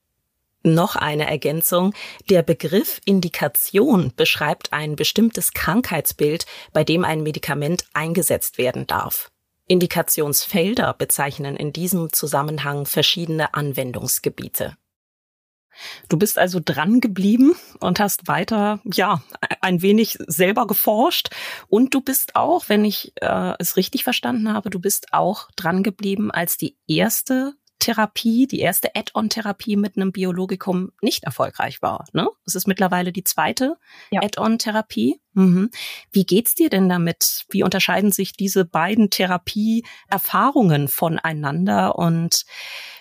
Noch 0.64 0.96
eine 0.96 1.28
Ergänzung. 1.28 1.94
Der 2.30 2.44
Begriff 2.44 3.00
Indikation 3.06 4.12
beschreibt 4.16 4.74
ein 4.74 4.96
bestimmtes 4.96 5.54
Krankheitsbild, 5.54 6.46
bei 6.74 6.84
dem 6.84 7.06
ein 7.06 7.24
Medikament 7.24 7.86
eingesetzt 7.94 8.58
werden 8.58 8.86
darf. 8.86 9.32
Indikationsfelder 9.68 10.94
bezeichnen 10.96 11.56
in 11.56 11.72
diesem 11.72 12.12
Zusammenhang 12.12 12.86
verschiedene 12.86 13.54
Anwendungsgebiete. 13.54 14.76
Du 16.10 16.18
bist 16.18 16.38
also 16.38 16.60
dran 16.64 17.00
geblieben 17.00 17.56
und 17.80 18.00
hast 18.00 18.28
weiter, 18.28 18.82
ja, 18.84 19.24
ein 19.62 19.82
wenig 19.82 20.18
selber 20.28 20.68
geforscht. 20.68 21.30
Und 21.68 21.94
du 21.94 22.02
bist 22.02 22.36
auch, 22.36 22.68
wenn 22.68 22.84
ich 22.84 23.14
äh, 23.22 23.54
es 23.60 23.78
richtig 23.78 24.04
verstanden 24.04 24.52
habe, 24.52 24.70
du 24.70 24.80
bist 24.80 25.14
auch 25.14 25.50
dran 25.56 25.84
geblieben, 25.84 26.32
als 26.32 26.58
die 26.58 26.76
erste 26.88 27.54
Therapie, 27.80 28.46
die 28.46 28.60
erste 28.60 28.96
Add-on-Therapie 28.96 29.78
mit 29.78 29.96
einem 29.96 30.12
Biologikum 30.12 30.92
nicht 31.02 31.24
erfolgreich 31.24 31.82
war. 31.82 32.06
Ne? 32.14 32.28
Das 32.46 32.56
ist 32.56 32.68
mittlerweile 32.68 33.12
die 33.12 33.24
zweite 33.24 33.78
ja. 34.12 34.22
Add-on-Therapie. 34.22 35.20
Mhm. 35.34 35.72
Wie 36.12 36.26
geht's 36.26 36.56
dir 36.56 36.70
denn 36.70 36.90
damit? 36.90 37.46
Wie 37.50 37.64
unterscheiden 37.64 38.12
sich 38.12 38.34
diese 38.34 38.66
beiden 38.66 39.10
Therapieerfahrungen 39.10 40.88
voneinander? 40.88 41.98
Und 41.98 42.46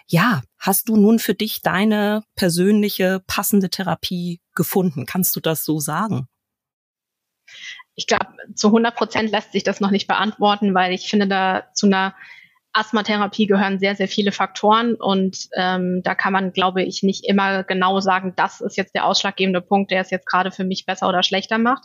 ja, 0.07 0.43
hast 0.59 0.88
du 0.88 0.97
nun 0.97 1.19
für 1.19 1.35
dich 1.35 1.61
deine 1.61 2.23
persönliche 2.35 3.23
passende 3.27 3.71
Therapie 3.71 4.41
gefunden? 4.55 5.05
Kannst 5.05 5.37
du 5.37 5.41
das 5.41 5.64
so 5.64 5.81
sagen? 5.81 6.29
Ich 7.95 8.07
glaube, 8.07 8.27
zu 8.55 8.69
100 8.69 8.95
Prozent 8.95 9.31
lässt 9.33 9.53
sich 9.53 9.64
das 9.64 9.81
noch 9.81 9.91
nicht 9.91 10.07
beantworten, 10.07 10.75
weil 10.75 10.93
ich 10.93 11.09
finde, 11.09 11.27
da 11.27 11.69
zu 11.75 11.87
einer 11.87 12.14
Asthmatherapie 12.72 13.46
gehören 13.46 13.78
sehr, 13.78 13.96
sehr 13.96 14.09
viele 14.09 14.33
Faktoren 14.33 14.94
und 14.94 15.48
ähm, 15.57 16.02
da 16.04 16.14
kann 16.14 16.33
man, 16.33 16.52
glaube 16.52 16.83
ich, 16.83 17.02
nicht 17.02 17.24
immer 17.26 17.64
genau 17.64 18.00
sagen, 18.00 18.35
das 18.37 18.61
ist 18.61 18.76
jetzt 18.76 18.94
der 18.94 19.07
ausschlaggebende 19.07 19.61
Punkt, 19.61 19.90
der 19.90 20.02
es 20.02 20.11
jetzt 20.11 20.26
gerade 20.26 20.50
für 20.50 20.64
mich 20.64 20.87
besser 20.87 21.09
oder 21.09 21.22
schlechter 21.22 21.59
macht. 21.59 21.85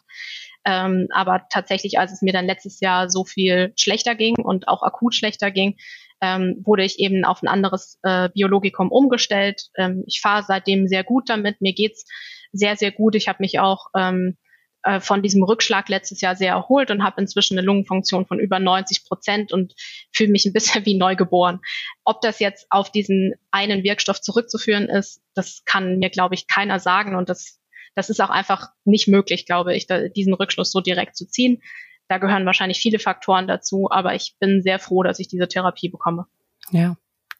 Ähm, 0.65 1.07
aber 1.11 1.45
tatsächlich, 1.49 1.99
als 1.99 2.11
es 2.11 2.21
mir 2.21 2.33
dann 2.33 2.45
letztes 2.45 2.79
Jahr 2.79 3.09
so 3.09 3.25
viel 3.25 3.73
schlechter 3.77 4.15
ging 4.15 4.35
und 4.35 4.67
auch 4.67 4.81
akut 4.83 5.15
schlechter 5.15 5.51
ging, 5.51 5.75
ähm, 6.21 6.61
wurde 6.63 6.83
ich 6.83 6.99
eben 6.99 7.25
auf 7.25 7.41
ein 7.43 7.49
anderes 7.49 7.99
äh, 8.03 8.29
Biologikum 8.29 8.89
umgestellt. 8.91 9.69
Ähm, 9.77 10.03
ich 10.07 10.21
fahre 10.21 10.43
seitdem 10.47 10.87
sehr 10.87 11.03
gut 11.03 11.29
damit. 11.29 11.59
Mir 11.59 11.73
geht's 11.73 12.05
sehr, 12.53 12.77
sehr 12.77 12.91
gut. 12.91 13.15
Ich 13.15 13.27
habe 13.27 13.39
mich 13.41 13.59
auch 13.59 13.87
ähm, 13.97 14.37
äh, 14.83 14.99
von 14.99 15.21
diesem 15.21 15.43
Rückschlag 15.43 15.87
letztes 15.89 16.21
Jahr 16.21 16.35
sehr 16.35 16.51
erholt 16.51 16.91
und 16.91 17.03
habe 17.03 17.21
inzwischen 17.21 17.57
eine 17.57 17.65
Lungenfunktion 17.65 18.25
von 18.25 18.39
über 18.39 18.59
90 18.59 19.05
Prozent 19.05 19.53
und 19.53 19.73
fühle 20.11 20.31
mich 20.31 20.45
ein 20.45 20.53
bisschen 20.53 20.85
wie 20.85 20.97
neugeboren. 20.97 21.61
Ob 22.03 22.21
das 22.21 22.39
jetzt 22.39 22.67
auf 22.69 22.91
diesen 22.91 23.33
einen 23.51 23.83
Wirkstoff 23.83 24.21
zurückzuführen 24.21 24.89
ist, 24.89 25.21
das 25.33 25.63
kann 25.65 25.99
mir, 25.99 26.09
glaube 26.09 26.35
ich, 26.35 26.47
keiner 26.47 26.79
sagen 26.79 27.15
und 27.15 27.29
das, 27.29 27.59
das 27.95 28.09
ist 28.09 28.21
auch 28.21 28.29
einfach 28.29 28.69
nicht 28.83 29.07
möglich, 29.07 29.45
glaube 29.45 29.75
ich, 29.75 29.87
da, 29.87 30.07
diesen 30.09 30.33
Rückschluss 30.33 30.71
so 30.71 30.81
direkt 30.81 31.15
zu 31.15 31.27
ziehen. 31.27 31.61
Da 32.09 32.17
gehören 32.17 32.45
wahrscheinlich 32.45 32.79
viele 32.79 32.99
Faktoren 32.99 33.47
dazu, 33.47 33.87
aber 33.89 34.13
ich 34.15 34.35
bin 34.39 34.61
sehr 34.61 34.79
froh, 34.79 35.03
dass 35.03 35.19
ich 35.19 35.29
diese 35.29 35.47
Therapie 35.47 35.89
bekomme. 35.89 36.27
Ja, 36.71 36.97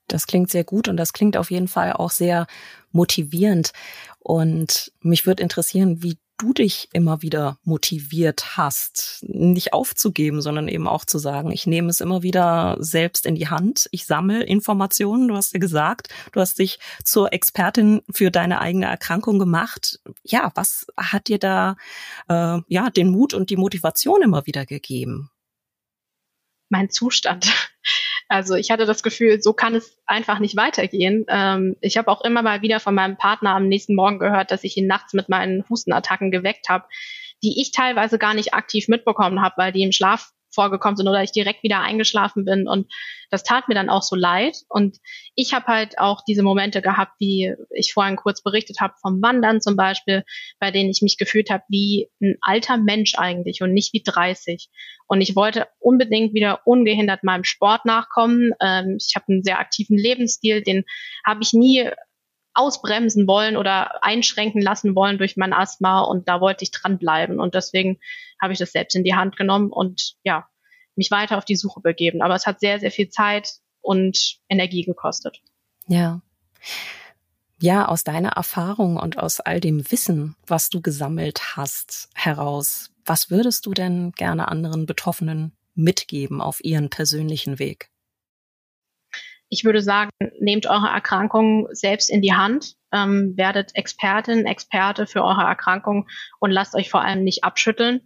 das 0.08 0.28
klingt 0.28 0.50
sehr 0.50 0.64
gut 0.64 0.88
und 0.88 0.98
das 0.98 1.12
klingt 1.12 1.38
auf 1.38 1.52
jeden 1.52 1.68
Fall 1.68 1.94
auch 1.94 2.12
sehr 2.12 2.48
motivierend. 2.92 3.74
Und 4.20 4.94
mich 5.02 5.26
würde 5.26 5.44
interessieren, 5.44 6.02
wie 6.02 6.18
du 6.38 6.54
dich 6.54 6.90
immer 6.94 7.22
wieder 7.22 7.58
motiviert 7.64 8.58
hast, 8.58 9.24
nicht 9.28 9.74
aufzugeben, 9.74 10.42
sondern 10.42 10.68
eben 10.68 10.88
auch 10.88 11.06
zu 11.06 11.18
sagen, 11.18 11.52
ich 11.52 11.68
nehme 11.68 11.90
es 11.90 12.02
immer 12.02 12.24
wieder 12.24 12.76
selbst 12.80 13.26
in 13.26 13.36
die 13.36 13.48
Hand, 13.48 13.88
ich 13.92 14.06
sammle 14.06 14.44
Informationen, 14.44 15.28
du 15.28 15.36
hast 15.36 15.54
ja 15.54 15.60
gesagt, 15.60 16.10
du 16.32 16.40
hast 16.40 16.60
dich 16.60 16.80
zur 17.04 17.34
Expertin 17.34 18.02
für 18.12 18.32
deine 18.32 18.62
eigene 18.62 18.88
Erkrankung 18.88 19.40
gemacht. 19.40 20.00
Ja, 20.24 20.52
was 20.56 20.88
hat 20.98 21.28
dir 21.28 21.40
da 21.40 21.76
äh, 22.28 22.60
ja 22.68 22.90
den 22.90 23.10
Mut 23.10 23.34
und 23.34 23.50
die 23.50 23.58
Motivation 23.58 24.22
immer 24.22 24.46
wieder 24.46 24.66
gegeben? 24.66 25.30
Mein 26.70 26.90
Zustand. 26.90 27.52
Also 28.34 28.56
ich 28.56 28.72
hatte 28.72 28.88
das 28.88 29.04
Gefühl, 29.04 29.44
so 29.44 29.54
kann 29.54 29.76
es 29.76 29.96
einfach 30.08 30.40
nicht 30.40 30.56
weitergehen. 30.56 31.24
Ähm, 31.28 31.76
ich 31.82 31.98
habe 31.98 32.08
auch 32.08 32.22
immer 32.22 32.42
mal 32.42 32.64
wieder 32.64 32.80
von 32.80 32.96
meinem 32.96 33.16
Partner 33.16 33.52
am 33.52 33.68
nächsten 33.68 33.94
Morgen 33.94 34.18
gehört, 34.18 34.50
dass 34.50 34.64
ich 34.64 34.76
ihn 34.76 34.88
nachts 34.88 35.14
mit 35.14 35.30
meinen 35.30 35.64
Hustenattacken 35.70 36.32
geweckt 36.32 36.68
habe, 36.68 36.86
die 37.44 37.62
ich 37.62 37.72
teilweise 37.72 38.18
gar 38.18 38.34
nicht 38.34 38.56
aktiv 38.56 38.88
mitbekommen 38.88 39.44
habe, 39.44 39.54
weil 39.58 39.72
die 39.72 39.84
im 39.84 39.92
Schlaf 39.92 40.32
vorgekommen 40.54 40.96
sind 40.96 41.08
oder 41.08 41.24
ich 41.24 41.32
direkt 41.32 41.64
wieder 41.64 41.82
eingeschlafen 41.82 42.46
bin. 42.46 42.68
Und 42.68 42.92
das 43.30 43.44
tat 43.44 43.68
mir 43.68 43.76
dann 43.76 43.90
auch 43.90 44.04
so 44.04 44.16
leid. 44.16 44.58
Und 44.70 44.98
ich 45.36 45.54
habe 45.54 45.68
halt 45.68 45.98
auch 45.98 46.22
diese 46.28 46.44
Momente 46.44 46.82
gehabt, 46.82 47.14
wie 47.20 47.54
ich 47.76 47.94
vorhin 47.94 48.16
kurz 48.16 48.44
berichtet 48.44 48.78
habe, 48.80 48.94
vom 49.02 49.22
Wandern 49.22 49.62
zum 49.62 49.76
Beispiel, 49.76 50.24
bei 50.60 50.72
denen 50.72 50.90
ich 50.90 51.02
mich 51.02 51.18
gefühlt 51.18 51.50
habe 51.50 51.64
wie 51.70 52.10
ein 52.22 52.38
alter 52.42 52.78
Mensch 52.78 53.16
eigentlich 53.16 53.62
und 53.62 53.74
nicht 53.74 53.94
wie 53.94 54.04
30. 54.04 54.70
Und 55.08 55.22
ich 55.22 55.36
wollte 55.36 55.68
unbedingt 55.80 56.34
wieder 56.34 56.62
ungehindert 56.66 57.24
meinem 57.24 57.44
Sport 57.44 57.86
nachkommen. 57.86 58.52
Ähm, 58.62 58.98
ich 59.00 59.16
habe 59.16 59.26
einen 59.30 59.44
sehr 59.44 59.60
aktiven 59.60 59.98
Lebensstil, 59.98 60.62
den 60.62 60.84
habe 61.26 61.42
ich 61.44 61.54
nie 61.54 61.90
ausbremsen 62.54 63.28
wollen 63.28 63.58
oder 63.58 64.04
einschränken 64.04 64.62
lassen 64.62 64.96
wollen 64.96 65.18
durch 65.18 65.38
mein 65.38 65.54
Asthma 65.54 66.02
und 66.02 66.28
da 66.28 66.40
wollte 66.42 66.64
ich 66.64 66.72
dranbleiben 66.72 67.40
und 67.40 67.56
deswegen 67.56 68.00
habe 68.42 68.54
ich 68.54 68.60
das 68.60 68.72
selbst 68.72 68.96
in 68.96 69.04
die 69.04 69.16
Hand 69.16 69.38
genommen 69.38 69.72
und 69.72 70.16
ja, 70.24 70.48
mich 70.96 71.12
weiter 71.12 71.38
auf 71.38 71.46
die 71.46 71.56
Suche 71.56 71.82
begeben. 71.82 72.22
Aber 72.22 72.36
es 72.36 72.46
hat 72.46 72.60
sehr, 72.60 72.80
sehr 72.80 72.92
viel 72.92 73.10
Zeit 73.10 73.54
und 73.82 74.38
Energie 74.50 74.84
gekostet. 74.84 75.42
Ja. 75.88 76.22
Ja, 77.60 77.88
aus 77.88 78.04
deiner 78.04 78.34
Erfahrung 78.34 78.98
und 78.98 79.18
aus 79.18 79.40
all 79.40 79.62
dem 79.62 79.90
Wissen, 79.90 80.36
was 80.46 80.70
du 80.70 80.82
gesammelt 80.82 81.56
hast, 81.56 82.10
heraus, 82.14 82.92
was 83.06 83.30
würdest 83.30 83.66
du 83.66 83.72
denn 83.72 84.12
gerne 84.12 84.50
anderen 84.50 84.86
Betroffenen 84.86 85.54
mitgeben 85.74 86.42
auf 86.42 86.64
ihren 86.64 86.90
persönlichen 86.90 87.60
Weg? 87.60 87.90
Ich 89.54 89.64
würde 89.64 89.84
sagen, 89.84 90.10
nehmt 90.40 90.66
eure 90.66 90.88
Erkrankung 90.88 91.68
selbst 91.72 92.10
in 92.10 92.24
die 92.24 92.34
Hand, 92.34 92.74
ähm, 92.92 93.38
werdet 93.38 93.76
Expertin, 93.76 94.48
Experte 94.48 95.06
für 95.06 95.24
eure 95.24 95.44
Erkrankung 95.44 96.08
und 96.40 96.50
lasst 96.50 96.74
euch 96.74 96.90
vor 96.90 97.02
allem 97.02 97.24
nicht 97.24 97.44
abschütteln. 97.44 98.02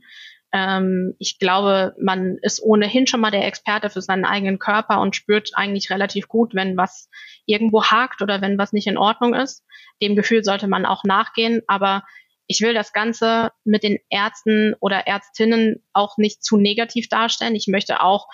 Ähm, 0.52 1.16
ich 1.20 1.40
glaube, 1.40 1.96
man 2.02 2.38
ist 2.42 2.62
ohnehin 2.62 3.08
schon 3.08 3.22
mal 3.22 3.32
der 3.32 3.48
Experte 3.48 3.90
für 3.90 4.02
seinen 4.02 4.26
eigenen 4.26 4.60
Körper 4.60 5.00
und 5.00 5.16
spürt 5.16 5.52
eigentlich 5.54 5.90
relativ 5.90 6.28
gut, 6.28 6.54
wenn 6.54 6.76
was 6.76 7.10
irgendwo 7.46 7.86
hakt 7.86 8.22
oder 8.22 8.42
wenn 8.42 8.58
was 8.58 8.74
nicht 8.74 8.88
in 8.88 8.98
Ordnung 8.98 9.34
ist. 9.34 9.64
Dem 10.02 10.18
Gefühl 10.18 10.44
sollte 10.44 10.68
man 10.68 10.86
auch 10.86 11.06
nachgehen, 11.06 11.62
aber 11.68 12.04
ich 12.48 12.60
will 12.60 12.74
das 12.74 12.92
Ganze 12.92 13.52
mit 13.64 13.84
den 13.84 14.00
Ärzten 14.10 14.76
oder 14.82 15.08
Ärztinnen 15.08 15.82
auch 15.94 16.18
nicht 16.18 16.44
zu 16.44 16.58
negativ 16.58 17.08
darstellen. 17.08 17.56
Ich 17.56 17.68
möchte 17.68 18.02
auch 18.02 18.28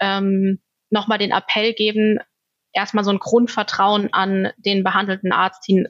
ähm, 0.00 0.60
nochmal 0.90 1.18
den 1.18 1.32
Appell 1.32 1.72
geben, 1.72 2.18
erstmal 2.78 3.04
so 3.04 3.10
ein 3.10 3.18
Grundvertrauen 3.18 4.12
an 4.12 4.52
den 4.56 4.84
behandelten 4.84 5.32
Arzt 5.32 5.64
hin, 5.66 5.88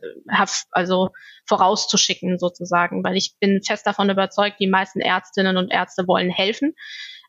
also 0.71 1.11
vorauszuschicken 1.47 2.39
sozusagen, 2.39 3.05
weil 3.05 3.17
ich 3.17 3.35
bin 3.39 3.63
fest 3.63 3.87
davon 3.87 4.11
überzeugt, 4.11 4.59
die 4.59 4.67
meisten 4.67 5.01
Ärztinnen 5.01 5.57
und 5.57 5.71
Ärzte 5.71 6.07
wollen 6.09 6.31
helfen, 6.31 6.75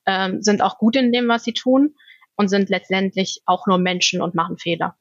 ähm, 0.05 0.41
sind 0.41 0.61
auch 0.61 0.77
gut 0.77 0.95
in 0.95 1.11
dem, 1.11 1.27
was 1.27 1.43
sie 1.43 1.53
tun. 1.53 1.95
und 2.39 2.47
sind 2.47 2.69
letztendlich 2.69 3.41
auch 3.45 3.67
nur 3.67 3.77
Menschen 3.77 4.21
und 4.21 4.33
machen 4.33 4.57
Fehler. 4.57 4.95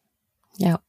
Ja. 0.57 0.81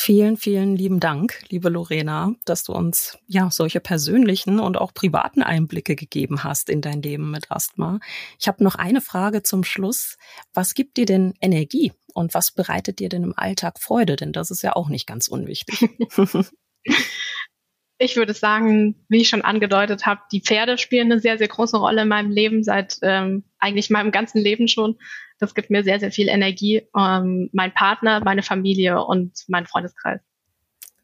Vielen, 0.00 0.36
vielen 0.36 0.76
lieben 0.76 1.00
Dank, 1.00 1.42
liebe 1.48 1.68
Lorena, 1.70 2.32
dass 2.44 2.62
du 2.62 2.72
uns 2.72 3.18
ja 3.26 3.50
solche 3.50 3.80
persönlichen 3.80 4.60
und 4.60 4.78
auch 4.78 4.94
privaten 4.94 5.42
Einblicke 5.42 5.96
gegeben 5.96 6.44
hast 6.44 6.70
in 6.70 6.80
dein 6.80 7.02
Leben 7.02 7.32
mit 7.32 7.50
Asthma. 7.50 7.98
Ich 8.38 8.46
habe 8.46 8.62
noch 8.62 8.76
eine 8.76 9.00
Frage 9.00 9.42
zum 9.42 9.64
Schluss. 9.64 10.16
Was 10.54 10.74
gibt 10.74 10.98
dir 10.98 11.04
denn 11.04 11.34
Energie 11.40 11.92
und 12.14 12.32
was 12.32 12.52
bereitet 12.52 13.00
dir 13.00 13.08
denn 13.08 13.24
im 13.24 13.36
Alltag 13.36 13.80
Freude? 13.80 14.14
Denn 14.14 14.32
das 14.32 14.52
ist 14.52 14.62
ja 14.62 14.76
auch 14.76 14.88
nicht 14.88 15.08
ganz 15.08 15.26
unwichtig. 15.26 15.90
ich 17.98 18.14
würde 18.14 18.34
sagen, 18.34 19.04
wie 19.08 19.22
ich 19.22 19.28
schon 19.28 19.42
angedeutet 19.42 20.06
habe, 20.06 20.20
die 20.30 20.42
Pferde 20.42 20.78
spielen 20.78 21.10
eine 21.10 21.20
sehr, 21.20 21.38
sehr 21.38 21.48
große 21.48 21.76
Rolle 21.76 22.02
in 22.02 22.08
meinem 22.08 22.30
Leben, 22.30 22.62
seit 22.62 22.98
ähm, 23.02 23.42
eigentlich 23.58 23.90
meinem 23.90 24.12
ganzen 24.12 24.38
Leben 24.40 24.68
schon. 24.68 24.96
Das 25.38 25.54
gibt 25.54 25.70
mir 25.70 25.84
sehr, 25.84 26.00
sehr 26.00 26.10
viel 26.10 26.28
Energie. 26.28 26.86
Ähm, 26.96 27.48
mein 27.52 27.72
Partner, 27.72 28.20
meine 28.24 28.42
Familie 28.42 29.04
und 29.04 29.44
mein 29.48 29.66
Freundeskreis. 29.66 30.20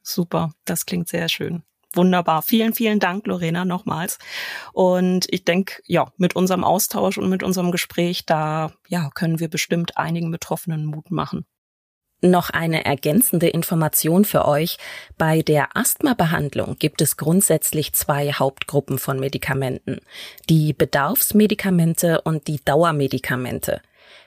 Super, 0.03 0.53
das 0.65 0.87
klingt 0.87 1.09
sehr 1.09 1.29
schön. 1.29 1.63
Wunderbar. 1.95 2.43
Vielen, 2.43 2.75
vielen 2.75 2.99
Dank, 2.99 3.27
Lorena, 3.27 3.65
nochmals. 3.65 4.19
Und 4.73 5.27
ich 5.31 5.45
denke, 5.45 5.81
ja, 5.87 6.13
mit 6.17 6.35
unserem 6.37 6.65
Austausch 6.65 7.19
und 7.19 7.31
mit 7.31 7.43
unserem 7.43 7.71
Gespräch, 7.71 8.27
da 8.27 8.73
ja, 8.89 9.11
können 9.15 9.39
wir 9.39 9.49
bestimmt 9.49 9.97
einigen 9.97 10.31
Betroffenen 10.31 10.87
Mut 10.87 11.11
machen. 11.11 11.47
Noch 12.21 12.49
eine 12.51 12.85
ergänzende 12.87 13.49
Information 13.49 14.25
für 14.25 14.47
euch. 14.47 14.79
Bei 15.19 15.43
der 15.43 15.77
Asthma-Behandlung 15.77 16.77
gibt 16.79 17.03
es 17.03 17.17
grundsätzlich 17.17 17.93
zwei 17.93 18.33
Hauptgruppen 18.33 18.99
von 18.99 19.21
Medikamenten. 19.21 20.01
Die 20.49 20.73
Bedarfsmedikamente 20.73 22.23
und 22.23 22.47
die 22.49 22.65
Dauermedikamente. 22.65 23.83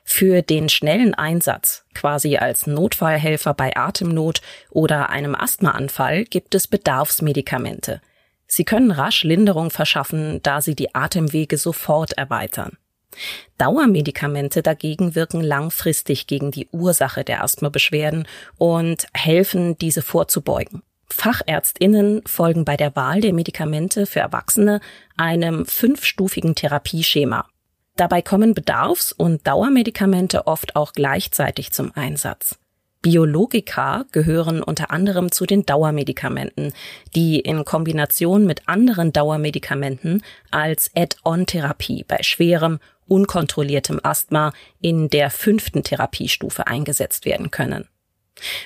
Für 0.09 0.41
den 0.41 0.69
schnellen 0.69 1.13
Einsatz, 1.13 1.83
quasi 1.93 2.37
als 2.37 2.65
Notfallhelfer 2.65 3.53
bei 3.53 3.75
Atemnot 3.75 4.41
oder 4.71 5.09
einem 5.09 5.35
Asthmaanfall, 5.35 6.23
gibt 6.23 6.55
es 6.55 6.65
Bedarfsmedikamente. 6.65 8.01
Sie 8.47 8.63
können 8.63 8.89
rasch 8.89 9.25
Linderung 9.25 9.69
verschaffen, 9.69 10.41
da 10.41 10.61
sie 10.61 10.75
die 10.75 10.95
Atemwege 10.95 11.57
sofort 11.57 12.13
erweitern. 12.13 12.77
Dauermedikamente 13.57 14.63
dagegen 14.63 15.13
wirken 15.13 15.41
langfristig 15.41 16.25
gegen 16.25 16.51
die 16.51 16.69
Ursache 16.71 17.25
der 17.25 17.43
Asthmabeschwerden 17.43 18.27
und 18.57 19.07
helfen, 19.13 19.77
diese 19.77 20.01
vorzubeugen. 20.01 20.83
Fachärztinnen 21.09 22.21
folgen 22.25 22.63
bei 22.63 22.77
der 22.77 22.95
Wahl 22.95 23.19
der 23.19 23.33
Medikamente 23.33 24.05
für 24.05 24.21
Erwachsene 24.21 24.79
einem 25.17 25.65
fünfstufigen 25.65 26.55
Therapieschema. 26.55 27.45
Dabei 27.97 28.21
kommen 28.21 28.53
Bedarfs- 28.53 29.11
und 29.11 29.45
Dauermedikamente 29.47 30.45
oft 30.45 30.75
auch 30.75 30.93
gleichzeitig 30.93 31.71
zum 31.71 31.91
Einsatz. 31.95 32.59
Biologika 33.01 34.05
gehören 34.11 34.61
unter 34.61 34.91
anderem 34.91 35.31
zu 35.31 35.45
den 35.45 35.65
Dauermedikamenten, 35.65 36.73
die 37.15 37.39
in 37.39 37.65
Kombination 37.65 38.45
mit 38.45 38.67
anderen 38.67 39.13
Dauermedikamenten 39.13 40.23
als 40.51 40.91
Add-on-Therapie 40.95 42.05
bei 42.07 42.21
schwerem, 42.21 42.79
unkontrolliertem 43.07 43.99
Asthma 44.03 44.53
in 44.79 45.09
der 45.09 45.31
fünften 45.31 45.83
Therapiestufe 45.83 46.67
eingesetzt 46.67 47.25
werden 47.25 47.49
können. 47.49 47.87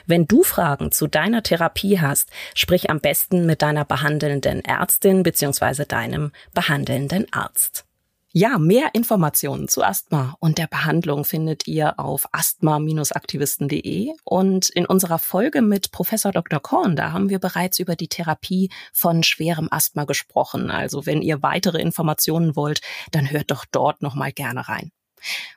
Wenn 0.05 0.27
du 0.27 0.43
Fragen 0.43 0.91
zu 0.91 1.07
deiner 1.07 1.43
Therapie 1.43 2.01
hast, 2.01 2.29
sprich 2.53 2.89
am 2.89 2.99
besten 2.99 3.45
mit 3.45 3.61
deiner 3.61 3.85
behandelnden 3.85 4.65
Ärztin 4.65 5.23
bzw. 5.23 5.85
deinem 5.85 6.33
behandelnden 6.53 7.31
Arzt. 7.31 7.85
Ja, 8.33 8.57
mehr 8.57 8.91
Informationen 8.93 9.67
zu 9.67 9.83
Asthma 9.83 10.37
und 10.39 10.57
der 10.57 10.67
Behandlung 10.67 11.25
findet 11.25 11.67
ihr 11.67 11.99
auf 11.99 12.29
asthma-aktivisten.de 12.31 14.13
und 14.23 14.69
in 14.69 14.85
unserer 14.85 15.19
Folge 15.19 15.61
mit 15.61 15.91
Professor 15.91 16.31
Dr. 16.31 16.61
Korn, 16.61 16.95
da 16.95 17.11
haben 17.11 17.29
wir 17.29 17.39
bereits 17.39 17.77
über 17.79 17.97
die 17.97 18.07
Therapie 18.07 18.69
von 18.93 19.23
schwerem 19.23 19.67
Asthma 19.69 20.05
gesprochen. 20.05 20.71
Also 20.71 21.05
wenn 21.05 21.21
ihr 21.21 21.43
weitere 21.43 21.81
Informationen 21.81 22.55
wollt, 22.55 22.79
dann 23.11 23.29
hört 23.29 23.51
doch 23.51 23.65
dort 23.69 24.01
nochmal 24.01 24.31
gerne 24.31 24.69
rein. 24.69 24.93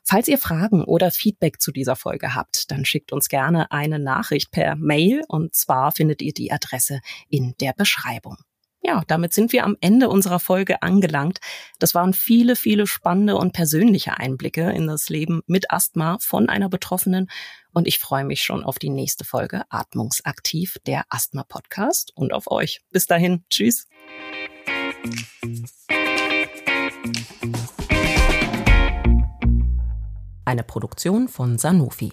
Falls 0.02 0.26
ihr 0.26 0.38
Fragen 0.38 0.82
oder 0.82 1.12
Feedback 1.12 1.60
zu 1.60 1.70
dieser 1.70 1.94
Folge 1.94 2.34
habt, 2.34 2.72
dann 2.72 2.84
schickt 2.84 3.12
uns 3.12 3.28
gerne 3.28 3.70
eine 3.70 4.00
Nachricht 4.00 4.50
per 4.50 4.74
Mail 4.74 5.22
und 5.28 5.54
zwar 5.54 5.92
findet 5.92 6.22
ihr 6.22 6.32
die 6.32 6.50
Adresse 6.50 7.00
in 7.28 7.54
der 7.60 7.72
Beschreibung. 7.72 8.36
Ja, 8.86 9.02
damit 9.06 9.32
sind 9.32 9.54
wir 9.54 9.64
am 9.64 9.78
Ende 9.80 10.10
unserer 10.10 10.38
Folge 10.38 10.82
angelangt. 10.82 11.38
Das 11.78 11.94
waren 11.94 12.12
viele, 12.12 12.54
viele 12.54 12.86
spannende 12.86 13.36
und 13.36 13.54
persönliche 13.54 14.18
Einblicke 14.18 14.70
in 14.72 14.86
das 14.86 15.08
Leben 15.08 15.40
mit 15.46 15.70
Asthma 15.70 16.18
von 16.20 16.50
einer 16.50 16.68
Betroffenen. 16.68 17.30
Und 17.72 17.88
ich 17.88 17.98
freue 17.98 18.24
mich 18.24 18.42
schon 18.42 18.62
auf 18.62 18.78
die 18.78 18.90
nächste 18.90 19.24
Folge 19.24 19.62
Atmungsaktiv, 19.70 20.76
der 20.86 21.04
Asthma-Podcast 21.08 22.12
und 22.14 22.34
auf 22.34 22.50
euch. 22.50 22.82
Bis 22.90 23.06
dahin. 23.06 23.46
Tschüss. 23.48 23.86
Eine 30.44 30.62
Produktion 30.62 31.28
von 31.28 31.56
Sanofi. 31.56 32.12